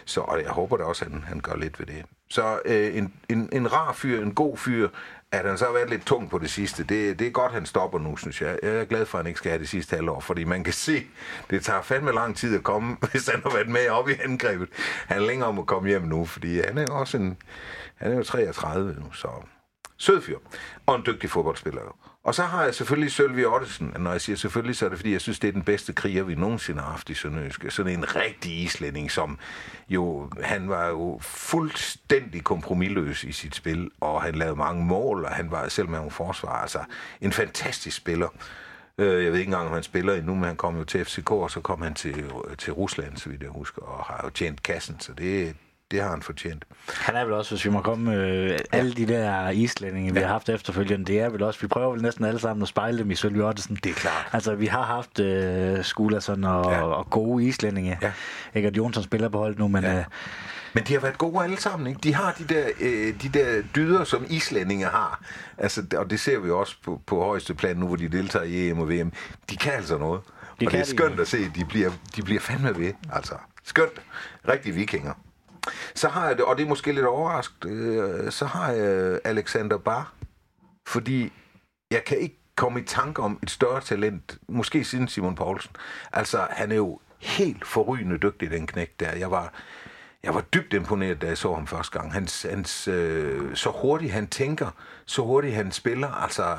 [0.04, 2.04] Så og jeg håber da også, at han, han gør lidt ved det.
[2.28, 4.88] Så øh, en, en, en rar fyr, en god fyr,
[5.32, 6.84] at han så har været lidt tung på det sidste.
[6.84, 8.58] Det, det er godt, han stopper nu, synes jeg.
[8.62, 10.72] Jeg er glad for, at han ikke skal have det sidste halvår, fordi man kan
[10.72, 11.06] se,
[11.50, 14.68] det tager fandme lang tid at komme, hvis han har været med op i angrebet.
[15.06, 17.36] Han er længere om at komme hjem nu, fordi han er også en...
[17.96, 19.28] Han er jo 33 nu, så...
[19.96, 20.38] Sød fyr.
[20.86, 21.92] Og en dygtig fodboldspiller jo.
[22.24, 23.94] Og så har jeg selvfølgelig Sølvi Ottesen.
[23.98, 26.22] Når jeg siger selvfølgelig, så er det fordi, jeg synes, det er den bedste kriger,
[26.22, 27.64] vi nogensinde har haft i Sønderjysk.
[27.68, 29.38] Sådan en rigtig islænding, som
[29.88, 35.30] jo, han var jo fuldstændig kompromilløs i sit spil, og han lavede mange mål, og
[35.30, 36.62] han var selv med nogle forsvar.
[36.62, 36.78] Altså,
[37.20, 38.28] en fantastisk spiller.
[38.98, 41.30] Øh, jeg ved ikke engang, om han spiller endnu, men han kom jo til FCK,
[41.30, 42.24] og så kom han til,
[42.58, 45.56] til Rusland, så vidt jeg husker, og har jo tjent kassen, så det,
[45.90, 46.64] det har han fortjent.
[46.88, 50.26] Han er vel også, hvis vi må komme, øh, alle de der islændinge, vi ja.
[50.26, 52.98] har haft efterfølgende, det er vel også, vi prøver vel næsten alle sammen at spejle
[52.98, 53.78] dem i Sølvi Ottesen.
[53.84, 54.28] Det er klart.
[54.32, 56.82] Altså, vi har haft øh, Skulason og, ja.
[56.82, 57.98] og gode islændinge.
[58.02, 58.12] Ja.
[58.54, 59.84] Ikke at Jonsson spiller på holdet nu, men...
[59.84, 59.98] Ja.
[59.98, 60.04] Øh,
[60.74, 62.00] men de har været gode alle sammen, ikke?
[62.02, 65.22] De har de der, øh, de der dyder, som islændinge har.
[65.58, 68.68] Altså, og det ser vi også på, på højeste plan nu, hvor de deltager i
[68.68, 69.12] EM og VM.
[69.50, 70.20] De kan altså noget.
[70.60, 71.20] De og det er skønt de.
[71.20, 72.92] at se, de bliver, de bliver fandme ved.
[73.12, 73.34] Altså,
[73.64, 74.02] skønt.
[74.48, 75.12] Rigtig vikinger.
[75.94, 79.78] Så har jeg det, og det er måske lidt overrasket, øh, så har jeg Alexander
[79.78, 80.12] Bar,
[80.86, 81.32] fordi
[81.90, 85.70] jeg kan ikke komme i tanke om et større talent, måske siden Simon Poulsen.
[86.12, 89.12] Altså, han er jo helt forrygende dygtig, den knæk der.
[89.12, 89.52] Jeg var,
[90.22, 92.12] jeg var dybt imponeret, da jeg så ham første gang.
[92.12, 94.70] Hans, hans, øh, så hurtigt han tænker,
[95.06, 96.56] så hurtigt han spiller, altså,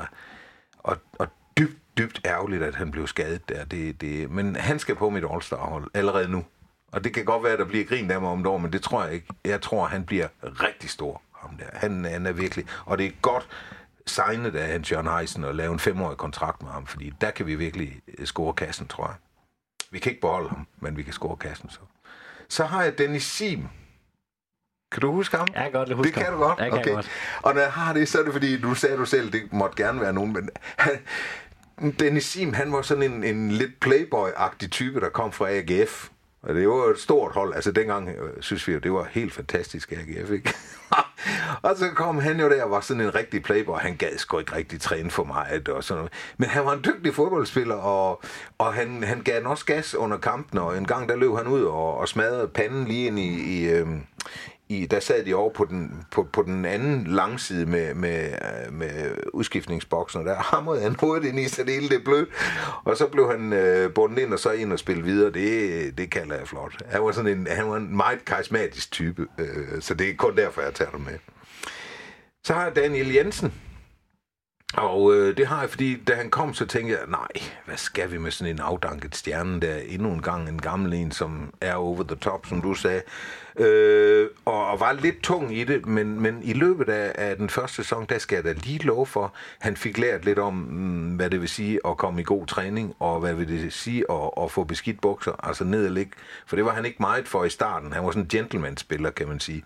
[0.78, 1.26] og, og
[1.58, 3.64] dybt, dybt ærgerligt, at han blev skadet der.
[3.64, 6.44] Det, det, men han skal på mit All-Star-hold allerede nu.
[6.92, 8.72] Og det kan godt være, at der bliver grin af mig om et år, men
[8.72, 9.26] det tror jeg ikke.
[9.44, 11.64] Jeg tror, han bliver rigtig stor, ham der.
[11.72, 12.66] Han, han er virkelig...
[12.84, 13.48] Og det er godt
[14.06, 17.46] signet af Hans Jørgen Heisen og lave en femårig kontrakt med ham, fordi der kan
[17.46, 19.14] vi virkelig øh, score kassen, tror jeg.
[19.90, 21.80] Vi kan ikke beholde ham, men vi kan score kassen så.
[22.48, 23.68] Så har jeg Dennis Sim.
[24.92, 25.46] Kan du huske ham?
[25.54, 26.58] Jeg kan godt huske Det kan du godt?
[26.58, 26.92] Jeg kan okay.
[26.94, 27.10] godt.
[27.42, 29.82] Og når jeg har det, så er det fordi, du sagde du selv, det måtte
[29.82, 30.50] gerne være nogen, men
[32.00, 36.08] Dennis Sim, han var sådan en, en lidt playboy-agtig type, der kom fra AGF.
[36.42, 37.54] Og det var et stort hold.
[37.54, 40.54] Altså dengang øh, synes vi jo, det var helt fantastisk AGF, ikke?
[41.62, 43.78] og så kom han jo der og var sådan en rigtig playboy.
[43.78, 46.12] Han gad sgu ikke rigtig træne for mig og sådan noget.
[46.36, 48.22] Men han var en dygtig fodboldspiller, og,
[48.58, 51.62] og han, han gav også gas under kampen, og en gang der løb han ud
[51.62, 53.88] og, og smadrede panden lige ind i, i, øh,
[54.70, 58.72] i, der sad de over på den, på, på den anden langside med, med, øh,
[58.72, 62.28] med udskiftningsboksen, og der hamrede han hovedet ind i, så det hele det blødt.
[62.84, 65.30] Og så blev han øh, bundet ind og så ind og spille videre.
[65.30, 66.82] Det, det kalder jeg flot.
[66.86, 70.36] Han var, sådan en, han var en meget karismatisk type, øh, så det er kun
[70.36, 71.18] derfor, jeg tager det med.
[72.44, 73.52] Så har jeg Daniel Jensen.
[74.74, 77.28] Og øh, det har jeg, fordi da han kom, så tænkte jeg, nej,
[77.66, 79.76] hvad skal vi med sådan en afdanket stjerne der?
[79.76, 83.02] Endnu en gang en gammel en, som er over the top, som du sagde
[83.56, 87.50] øh, og, og var lidt tung i det, men, men i løbet af, af den
[87.50, 91.16] første sæson, der skal jeg da lige love for, han fik lært lidt om, mm,
[91.16, 94.30] hvad det vil sige at komme i god træning, og hvad vil det sige at,
[94.42, 96.12] at få beskidt bukser, altså ned og ligge,
[96.46, 99.28] for det var han ikke meget for i starten, han var sådan en gentleman-spiller, kan
[99.28, 99.64] man sige.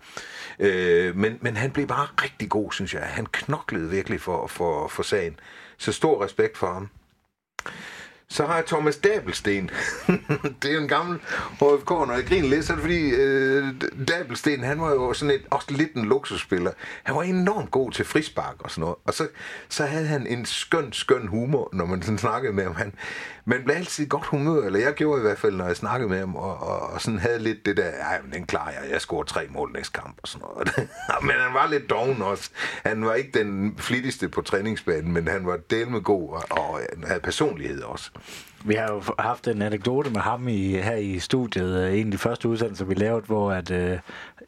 [0.59, 3.01] Øh, men, men han blev bare rigtig god, synes jeg.
[3.01, 5.39] Han knoklede virkelig for, for, for sagen.
[5.77, 6.89] Så stor respekt for ham.
[8.29, 9.69] Så har jeg Thomas Dabelsten.
[10.61, 11.19] det er en gammel
[11.51, 13.65] HFK, når jeg griner lidt, så er det fordi øh,
[14.07, 16.71] Dabelsten, han var jo sådan et, også lidt en luksusspiller.
[17.03, 18.95] Han var enormt god til frispark og sådan noget.
[19.05, 19.27] Og så,
[19.69, 22.75] så havde han en skøn, skøn humor, når man sådan snakkede med ham.
[22.75, 22.93] Han,
[23.45, 26.19] man blev altid godt humør, eller jeg gjorde i hvert fald, når jeg snakkede med
[26.19, 29.01] ham, og, og, og sådan havde lidt det der, ej, men den klarer jeg, jeg
[29.01, 30.89] scorer tre mål næste kamp og sådan noget.
[31.27, 32.49] men han var lidt doven også.
[32.85, 37.19] Han var ikke den flittigste på træningsbanen, men han var del god, og, og havde
[37.19, 38.11] personlighed også.
[38.67, 42.11] Vi har jo haft en anekdote med ham i, her i studiet, øh, en af
[42.11, 43.91] de første udsendelser, vi lavede, hvor at, øh,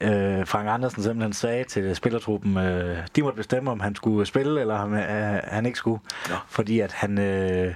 [0.01, 4.61] øh, Frank Andersen simpelthen sagde til spillertruppen, øh, de måtte bestemme, om han skulle spille,
[4.61, 5.99] eller om øh, han ikke skulle.
[6.29, 6.35] Ja.
[6.47, 7.17] Fordi at han...
[7.19, 7.73] Øh,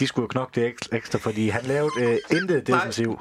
[0.00, 3.20] de skulle jo knokle det ekstra, fordi han lavede øh, intet defensiv.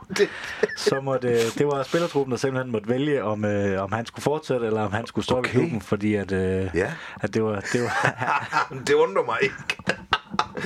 [0.78, 4.24] Så måtte, øh, det var spillertruppen, der simpelthen måtte vælge, om, øh, om han skulle
[4.24, 5.60] fortsætte, eller om han skulle stoppe okay.
[5.60, 6.92] klubben, fordi at, øh, Ja.
[7.22, 7.60] at det var...
[7.74, 10.00] Det var det undrer mig ikke.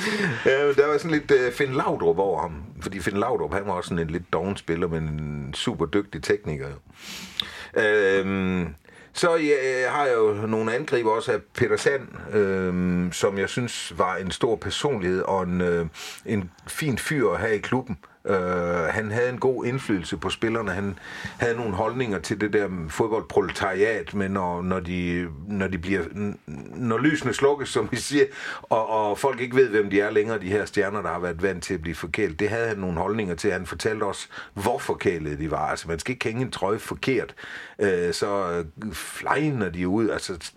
[0.46, 2.64] ja, men der var sådan lidt uh, Finn Laudrup over ham.
[2.82, 6.24] Fordi Finn Laudrup, han var også sådan en lidt doven spiller, men en super dygtig
[6.24, 6.68] tekniker.
[6.70, 6.76] jo.
[7.82, 8.76] Øhm,
[9.14, 13.50] så ja, øh, har jeg jo nogle angriber også af Peter Sand, øhm, som jeg
[13.50, 15.86] synes var en stor personlighed og en, øh,
[16.26, 17.98] en fin fyr at have i klubben.
[18.28, 18.38] Øh,
[18.90, 20.72] han havde en god indflydelse på spillerne.
[20.72, 21.00] Han
[21.38, 26.04] havde nogle holdninger til det der fodboldproletariat, men når, når, de, når de bliver
[26.76, 28.26] når lysene slukkes, som vi siger,
[28.62, 31.42] og, og folk ikke ved, hvem de er længere, de her stjerner, der har været
[31.42, 33.52] vant til at blive forkælet, det havde han nogle holdninger til.
[33.52, 35.68] Han fortalte os, hvor forkælet de var.
[35.68, 37.36] Altså, man skal ikke hænge en trøje forkert.
[37.80, 40.52] Øh, så øh, flejner de ud, altså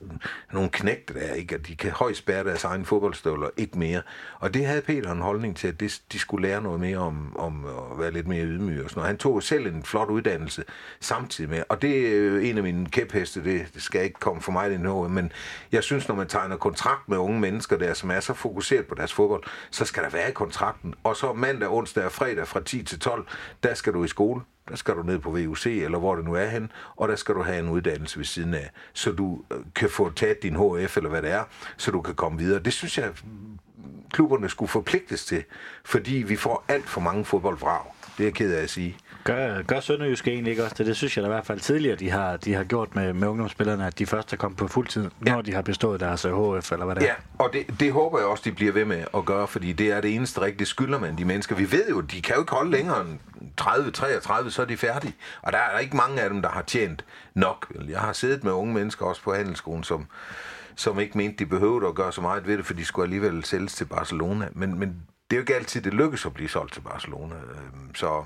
[0.52, 1.54] nogle knægte der, ikke?
[1.54, 4.02] At de kan højst bære deres egen fodboldstøvler, ikke mere.
[4.40, 7.36] Og det havde Peter en holdning til, at det, de skulle lære noget mere om,
[7.36, 9.06] om at være lidt mere ydmyg og sådan noget.
[9.06, 10.64] Han tog selv en flot uddannelse
[11.00, 14.42] samtidig med, og det er jo en af mine kæpheste, det, det skal ikke komme
[14.42, 15.32] for mig det noget, men
[15.72, 18.94] jeg synes, når man tegner kontrakt med unge mennesker der, som er så fokuseret på
[18.94, 20.94] deres fodbold, så skal der være i kontrakten.
[21.04, 23.26] Og så mandag, onsdag og fredag fra 10 til 12,
[23.62, 24.40] der skal du i skole.
[24.68, 27.34] Der skal du ned på VUC, eller hvor det nu er hen, og der skal
[27.34, 30.96] du have en uddannelse ved siden af, så du øh, kan få taget din HF,
[30.96, 31.44] eller hvad det er,
[31.76, 32.62] så du kan komme videre.
[32.62, 33.12] Det synes jeg,
[34.12, 35.44] klubberne skulle forpligtes til,
[35.84, 37.80] fordi vi får alt for mange fodboldvrag.
[38.18, 38.96] Det er jeg ked af at sige.
[39.24, 40.86] Gør, gør Sønderjyske egentlig ikke også det?
[40.86, 43.28] Det synes jeg da i hvert fald tidligere, de har, de har gjort med, med
[43.28, 45.32] ungdomsspillerne, at de først er kommet på fuldtid, ja.
[45.32, 47.06] når de har bestået deres øh, HF, eller hvad det er.
[47.06, 49.92] Ja, og det, det håber jeg også, de bliver ved med at gøre, fordi det
[49.92, 51.56] er det eneste rigtige skylder man de mennesker.
[51.56, 53.18] Vi ved jo, de kan jo ikke holde længere end
[53.60, 55.14] 30-33, så er de færdige.
[55.42, 57.72] Og der er ikke mange af dem, der har tjent nok.
[57.88, 60.06] Jeg har siddet med unge mennesker også på handelsskolen, som,
[60.76, 63.44] som ikke mente, de behøvede at gøre så meget ved det, for de skulle alligevel
[63.44, 64.48] sælges til Barcelona.
[64.52, 64.88] Men, men
[65.30, 67.34] det er jo ikke altid, det lykkes at blive solgt til Barcelona.
[67.34, 68.24] Øhm, så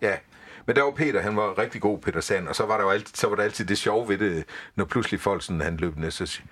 [0.00, 0.16] ja,
[0.66, 2.90] men der var Peter, han var rigtig god, Peter Sand, og så var der jo
[2.90, 4.44] altid, så var der altid det sjove ved det,
[4.76, 6.46] når pludselig folk sådan, han løb ned, så siger,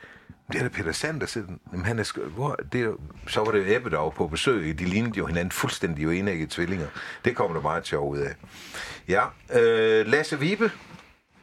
[0.53, 2.93] det er da Peter Sand, der sidder, Jamen, han er, sk- hvor, det er,
[3.27, 6.11] så var det jo Ebbe, der var på besøg, de lignede jo hinanden fuldstændig jo
[6.11, 6.87] enægge tvillinger.
[7.25, 8.35] Det kommer der meget sjovt ud af.
[9.09, 9.25] Ja,
[9.61, 10.71] øh, Lasse Vibe,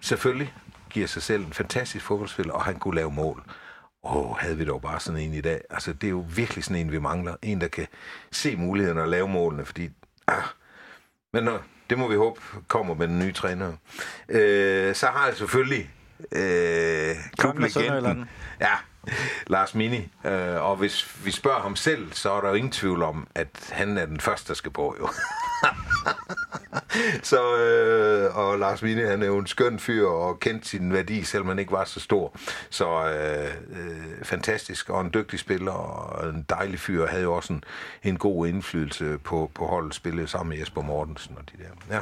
[0.01, 0.53] selvfølgelig,
[0.89, 3.43] giver sig selv en fantastisk fodboldspiller, og han kunne lave mål.
[4.03, 5.61] Åh, havde vi dog bare sådan en i dag.
[5.69, 7.35] Altså, det er jo virkelig sådan en, vi mangler.
[7.41, 7.87] En, der kan
[8.31, 9.89] se mulighederne og lave målene, fordi...
[10.27, 10.43] Ah,
[11.33, 13.73] men nå, det må vi håbe kommer med den nye træner.
[14.29, 15.89] Øh, så har jeg selvfølgelig
[16.31, 18.29] øh, klublegenden.
[18.59, 18.73] Ja,
[19.53, 20.09] Lars Mini.
[20.25, 23.69] Øh, og hvis vi spørger ham selv, så er der jo ingen tvivl om, at
[23.71, 25.09] han er den første, der skal på, jo.
[27.31, 31.23] så, øh, og Lars Mini, han er jo en skøn fyr og kendt sin værdi,
[31.23, 32.35] selvom han ikke var så stor.
[32.69, 37.53] Så øh, øh, fantastisk, og en dygtig spiller, og en dejlig fyr, havde jo også
[37.53, 37.63] en,
[38.03, 41.95] en god indflydelse på, på holdet, spillede sammen med Jesper Mortensen og de der.
[41.95, 42.01] Ja.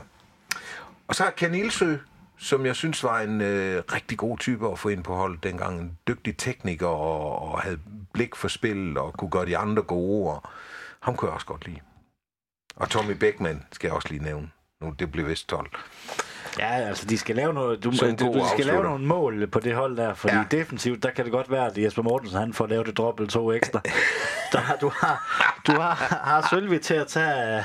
[1.07, 1.95] Og så er Ken Ilsø,
[2.37, 5.81] som jeg synes var en øh, rigtig god type at få ind på holdet dengang.
[5.81, 7.79] En dygtig tekniker og, og havde
[8.13, 10.31] blik for spil og kunne gøre de andre gode.
[10.31, 10.43] Og
[10.99, 11.79] ham kunne jeg også godt lide.
[12.75, 14.51] Og Tommy Beckmann skal jeg også lige nævne.
[14.81, 15.69] Nu, det blev vist 12.
[16.59, 19.47] Ja, altså de skal lave noget, du, Så du, du god skal lave nogle mål
[19.47, 20.43] på det hold der, fordi Ja.
[20.51, 23.29] defensivt, der kan det godt være, at Jesper Mortensen han får lavet et drop eller
[23.31, 23.81] to ekstra.
[24.53, 27.61] der, du har, du har, har Sølvi til at tage, Ja,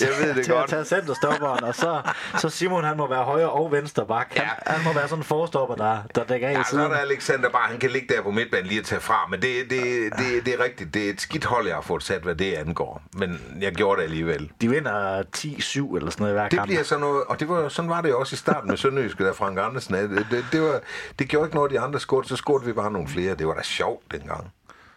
[0.00, 0.64] jeg ved det til godt.
[0.64, 2.00] at tage centerstopperen, og så,
[2.38, 4.26] så Simon han må være højre og venstre bak.
[4.36, 4.72] Han, Ja.
[4.72, 6.84] han må være sådan en forstopper, der, der dækker af i Ja, så siden.
[6.84, 9.42] er der Alexander bare, han kan ligge der på midtbanen lige at tage fra, men
[9.42, 9.80] det, det,
[10.18, 10.94] det, det er rigtigt.
[10.94, 13.02] Det er et skidt hold, jeg har fået sat, hvad det angår.
[13.14, 14.50] Men jeg gjorde det alligevel.
[14.60, 16.68] De vinder 10-7 eller sådan noget i hver Det kamp.
[16.68, 19.24] bliver sådan noget, og det var, sådan var det jo også i starten med Sønderjyske,
[19.24, 19.94] der Frank Andersen.
[19.94, 20.08] havde.
[20.08, 20.80] Det, det, det, var,
[21.18, 23.34] det gjorde ikke noget, de andre scorede, så scorede vi bare nogle flere.
[23.34, 24.52] Det var da sjovt dengang.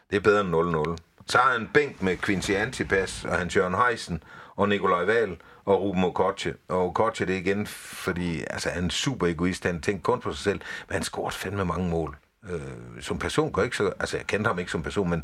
[0.09, 1.03] Det er bedre end 0-0.
[1.27, 4.23] Så har han en bænk med Quincy Antipas og Hans Jørgen Heisen
[4.55, 6.53] og Nikolaj Val og Ruben Okoche.
[6.67, 9.63] Og Okoche det igen, fordi altså, han er en super egoist.
[9.63, 12.17] Han tænkte kun på sig selv, men han scorede fandme mange mål.
[12.49, 13.93] Øh, som person går ikke så...
[13.99, 15.23] Altså, jeg kendte ham ikke som person, men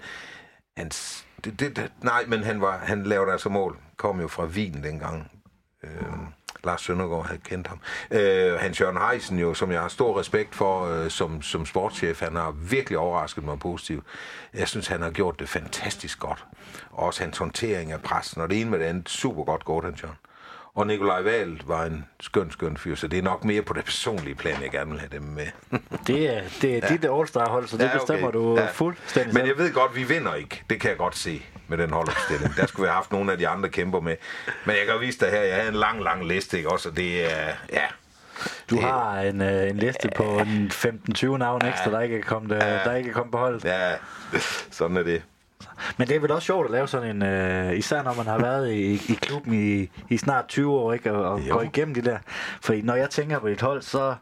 [0.77, 1.25] hans...
[1.43, 3.77] Det, det, det, nej, men han, var, han lavede altså mål.
[3.97, 5.31] Kom jo fra Wien dengang.
[5.83, 5.89] Øh,
[6.63, 7.79] Lars Søndergaard havde kendt ham.
[8.11, 12.21] Øh, Hans Jørgen Heisen jo, som jeg har stor respekt for øh, som, som sportschef,
[12.21, 14.05] han har virkelig overrasket mig positivt.
[14.53, 16.45] Jeg synes, han har gjort det fantastisk godt.
[16.91, 19.85] Og også hans håndtering af pressen, og det ene med det andet, super godt gået,
[19.85, 20.17] Hans Jørgen.
[20.75, 23.85] Og Nikolaj Wahl var en skøn, skøn fyr, så det er nok mere på det
[23.85, 25.47] personlige plan, jeg gerne vil have dem med.
[26.07, 26.87] Det er, det er ja.
[26.87, 28.65] dit all-star-hold, så det ja, bestemmer du ja.
[28.65, 30.63] fuldstændig Men jeg ved godt, vi vinder ikke.
[30.69, 32.55] Det kan jeg godt se med den holdopstilling.
[32.55, 34.15] Der skulle vi have haft nogle af de andre kæmper med.
[34.65, 36.89] Men jeg kan vise dig her, jeg havde en lang, lang liste, ikke også?
[36.89, 37.81] Og det er, ja...
[38.69, 42.23] Du det- har en, øh, en liste på en 15-20 navn ekstra, der ikke er
[42.23, 43.65] kommet, øh, der ikke er kommet på holdet.
[43.65, 43.91] Ja,
[44.71, 45.21] sådan er det.
[45.97, 48.37] Men det er vel også sjovt at lave sådan en, øh, især når man har
[48.39, 51.11] været i, i klubben i, i snart 20 år, ikke?
[51.13, 51.53] Og, og Jo.
[51.53, 52.17] gå igennem de der.
[52.61, 54.15] For når jeg tænker på et hold, så,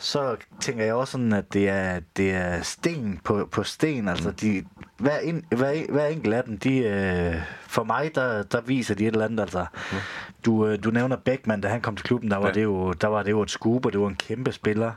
[0.00, 4.08] så tænker jeg også sådan, at det er, det er sten på, på sten.
[4.08, 4.64] Altså, de,
[4.98, 7.34] hver, en, hver, hver enkelt af dem, de, øh,
[7.70, 9.40] for mig, der, der viser de et eller andet.
[9.40, 9.66] Altså,
[10.44, 12.52] du, øh, du nævner Beckmann, da han kom til klubben, der var, Ja.
[12.52, 14.92] det, jo, der var det jo et scoop, og det var en kæmpe spiller.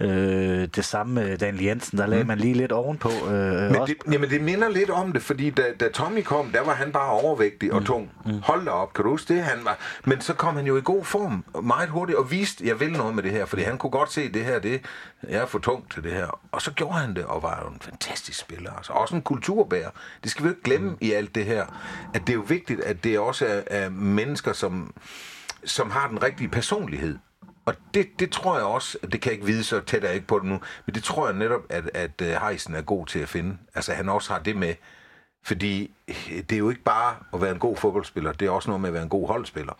[0.00, 0.06] Ja.
[0.06, 3.08] Øh, det samme med Daniel Jensen, der lagde man lige lidt ovenpå.
[3.08, 6.50] Øh, Men også, det, jamen, det minder lidt om det, fordi da, da Tommy kom,
[6.52, 8.10] der var han bare overvægtig og tung.
[8.42, 9.42] Hold da op, kan du huske det?
[9.42, 12.80] Han var, men så kom han jo i god form meget hurtigt og viste, jeg
[12.80, 14.80] vil noget med det her, fordi han kunne godt se det her, det
[15.22, 16.40] jeg er for tung til det her.
[16.52, 18.72] Og så gjorde han det, og var jo en fantastisk spiller.
[18.72, 19.90] Altså, også en kulturbærer.
[20.22, 21.66] Det skal vi jo ikke glemme i alt det her,
[22.14, 24.94] at det er jo vigtigt, at det også er, er mennesker, som,
[25.64, 27.18] som har den rigtige personlighed.
[27.68, 30.14] Og det, det tror jeg også, det kan jeg ikke vide, så tæt er jeg
[30.14, 33.06] ikke på det nu, men det tror jeg netop, at, at øh, Heisen er god
[33.06, 33.58] til at finde.
[33.74, 34.74] Altså han også har det med,
[35.42, 38.68] fordi øh, det er jo ikke bare at være en god fodboldspiller, det er også
[38.68, 39.72] noget med at være en god holdspiller.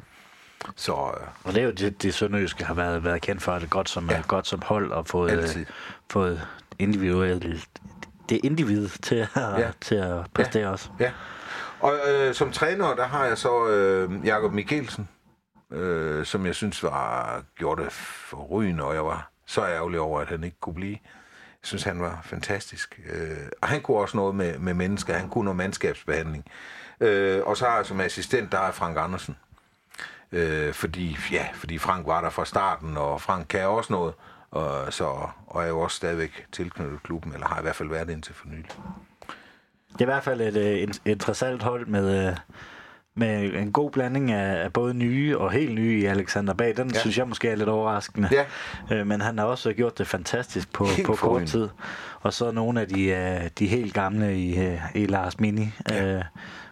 [0.76, 1.08] Så uh,
[1.44, 3.88] Og det er jo det, det Sønderjyske har været, været kendt for, at det godt
[3.88, 4.16] som, Ja.
[4.16, 4.22] ja.
[4.28, 5.60] godt som hold og fået, Altid.
[5.60, 5.66] øh,
[6.10, 6.46] fået
[6.78, 7.68] individuelt
[8.28, 9.60] det individ til at, Ja.
[9.60, 9.70] ja.
[9.80, 10.70] til at præstere ja.
[10.70, 10.88] også.
[11.00, 11.12] ja.
[11.80, 15.08] Og øh, som træner, der har jeg så øh, Jakob Mikkelsen,
[15.72, 20.28] øh, som jeg synes var gjort det forrygende, og jeg var så ærgerlig over, at
[20.28, 20.98] han ikke kunne blive.
[21.62, 23.00] Jeg synes, han var fantastisk.
[23.12, 25.14] Øh, og han kunne også noget med, med mennesker.
[25.14, 26.44] Han kunne noget mandskabsbehandling.
[27.00, 29.36] Øh, og så har jeg som assistent, der er Frank Andersen.
[30.32, 34.14] Øh, fordi, ja, fordi Frank var der fra starten, og Frank kan også noget.
[34.50, 38.10] Og, så, og er jo også stadigvæk tilknyttet klubben, eller har i hvert fald været
[38.10, 38.70] indtil for nylig.
[39.92, 42.36] Det er i hvert fald et, øh, et interessant hold med, øh,
[43.18, 46.76] med en god blanding af, af både nye og helt nye i Alexander Bag.
[46.76, 46.98] Den Ja.
[47.00, 48.28] synes jeg måske er lidt overraskende.
[48.90, 48.96] Ja.
[48.96, 51.68] Øh, men han har også gjort det fantastisk på, Helt på kort tid.
[52.20, 55.68] Og så nogle af de, øh, de helt gamle i, øh, i Lars Mini.
[55.90, 56.16] Ja.
[56.16, 56.22] Øh,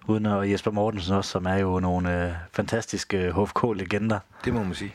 [0.08, 4.18] uden og Jesper Mortensen også, som er jo nogle øh, fantastiske HFK-legender.
[4.44, 4.92] Det må man sige.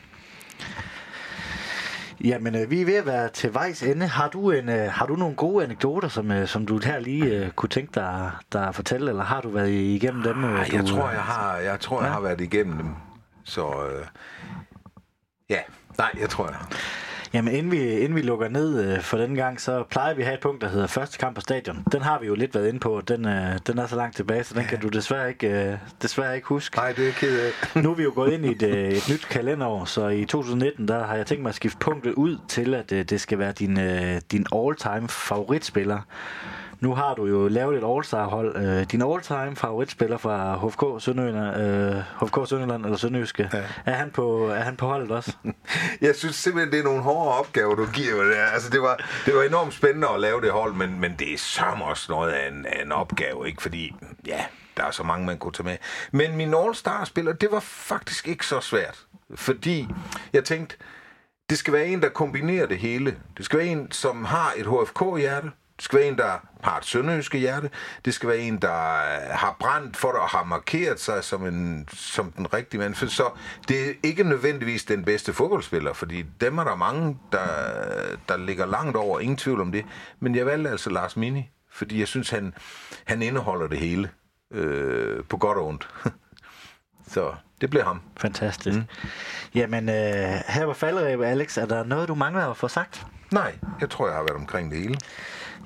[2.24, 4.06] Jamen, øh, vi er ved at være til vejs ende.
[4.06, 7.24] Har du, en, øh, har du nogle gode anekdoter, som, øh, som du her lige
[7.24, 10.44] øh, kunne tænke dig, dig at fortælle, eller har du været igennem dem?
[10.44, 12.12] Øh, Ej, du, jeg tror, øh, jeg har, jeg tror, jeg Ja.
[12.12, 12.88] har været igennem dem.
[13.44, 14.06] Så øh,
[15.50, 15.58] ja,
[15.98, 16.68] nej, jeg tror, jeg har.
[17.34, 20.26] Jamen, inden vi, inden vi lukker ned øh, for den gang, så plejer vi at
[20.26, 21.84] have et punkt, der hedder første kamp på stadion.
[21.92, 23.00] Den har vi jo lidt været inde på.
[23.08, 26.34] Den, øh, den er så langt tilbage, så den kan du desværre ikke, øh, desværre
[26.34, 26.76] ikke huske.
[26.76, 27.82] Nej, det er ked af.
[27.82, 30.88] Nu er vi jo gået ind i et, øh, et nyt kalenderår, så i 2019,
[30.88, 33.52] der har jeg tænkt mig at skifte punktet ud til, at øh, det skal være
[33.52, 36.00] din, øh, din all-time favoritspiller.
[36.82, 38.56] Nu har du jo lavet et all-star-hold.
[38.56, 43.62] Øh, din all-time favoritspiller fra HFK Sønderjylland, øh, HFK Sønderjylland eller Sønderjyske, Ja.
[43.86, 45.32] er, han på, er han på holdet også?
[46.00, 48.34] Jeg synes simpelthen, det er nogle hårde opgaver, du giver.
[48.52, 51.38] Altså, det var, det var enormt spændende at lave det hold, men, men det er
[51.38, 53.62] sørme også noget af en, af en opgave, ikke?
[53.62, 53.94] Fordi,
[54.26, 54.44] ja,
[54.76, 55.76] der er så mange, man kunne tage med.
[56.12, 58.98] Men min All-Star-spiller, det var faktisk ikke så svært.
[59.34, 59.88] Fordi
[60.32, 60.76] jeg tænkte,
[61.50, 63.16] det skal være en, der kombinerer det hele.
[63.36, 65.50] Det skal være en, som har et HFK-hjerte.
[65.82, 67.70] Det skal være en, der har et sønderjyske hjerte.
[68.04, 71.46] Det skal være en, der øh, har brændt for det og har markeret sig som,
[71.46, 72.94] en, som den rigtige mand.
[72.94, 73.30] For så
[73.68, 77.46] det er ikke nødvendigvis den bedste fodboldspiller, fordi dem er der mange, der,
[78.28, 79.20] der ligger langt over.
[79.20, 79.84] Ingen tvivl om det.
[80.20, 82.54] Men jeg valgte altså Lars Mini, fordi jeg synes, han,
[83.04, 84.10] han indeholder det hele.
[84.50, 85.88] Øh, på godt og ondt.
[87.14, 88.00] så det blev ham.
[88.16, 88.78] Fantastisk.
[88.78, 88.84] Mm.
[89.54, 89.94] Jamen, øh,
[90.48, 93.06] her på falderæbet, Alex, er der noget, du mangler at få sagt?
[93.32, 94.96] Nej, jeg tror, jeg har været omkring det hele.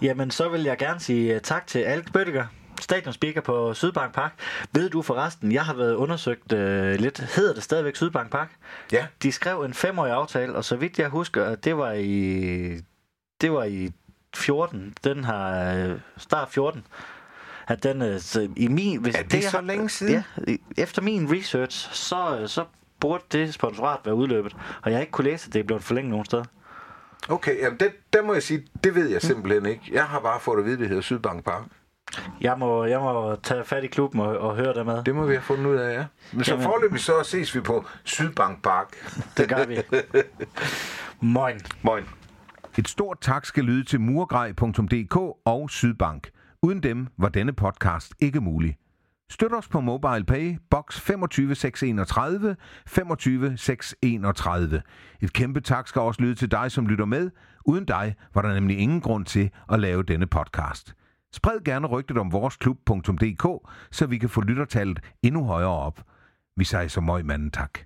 [0.03, 2.47] Jamen, så vil jeg gerne sige øh, tak til Alex Bøttiger,
[2.81, 4.33] stadionspeaker på Sydbank Park.
[4.73, 8.51] Ved du forresten, jeg har været undersøgt øh, lidt, hedder det stadigvæk Sydbank Park?
[8.93, 12.81] Ja, De skrev en femårig aftale, og så vidt jeg husker, det var i,
[13.41, 13.91] det var i
[14.37, 16.87] 14, den har øh, start 14,
[17.69, 18.21] at den øh,
[18.57, 19.01] i min...
[19.03, 20.25] Hvis Er det jeg så har- længe siden?
[20.47, 22.64] Ja, efter min research, så, øh, så
[23.01, 25.83] burde det sponsorat være udløbet, og jeg har ikke kunne læse, at det er blevet
[25.83, 26.45] forlænget nogen steder.
[27.29, 27.62] Okay.
[27.62, 29.83] Jamen, det, der må jeg sige, det ved jeg simpelthen ikke.
[29.93, 31.62] Jeg har bare fået at vide, det hedder Sydbank Park.
[32.41, 35.05] Jeg må, jeg må tage fat i klubben og, og høre det med.
[35.05, 36.05] Det må vi have fundet ud af, ja.
[36.33, 36.64] Men så Jamen.
[36.64, 38.89] forløbig så ses vi på Sydbank Park.
[39.37, 39.77] Det gør vi.
[41.20, 41.61] Moin.
[41.83, 42.05] Moin.
[42.79, 46.31] Et stort tak skal lyde til murgrej.dk og Sydbank.
[46.62, 48.77] Uden dem var denne podcast ikke mulig.
[49.31, 52.57] Støt os på MobilePay, box 25631,
[52.87, 54.83] 25631.
[55.20, 57.31] Et kæmpe tak skal også lyde til dig, som lytter med.
[57.64, 60.95] Uden dig var der nemlig ingen grund til at lave denne podcast.
[61.33, 66.03] Spred gerne rygtet om voresklub.dk, så vi kan få lyttertallet endnu højere op.
[66.57, 67.79] Vi siger så møg manden tak.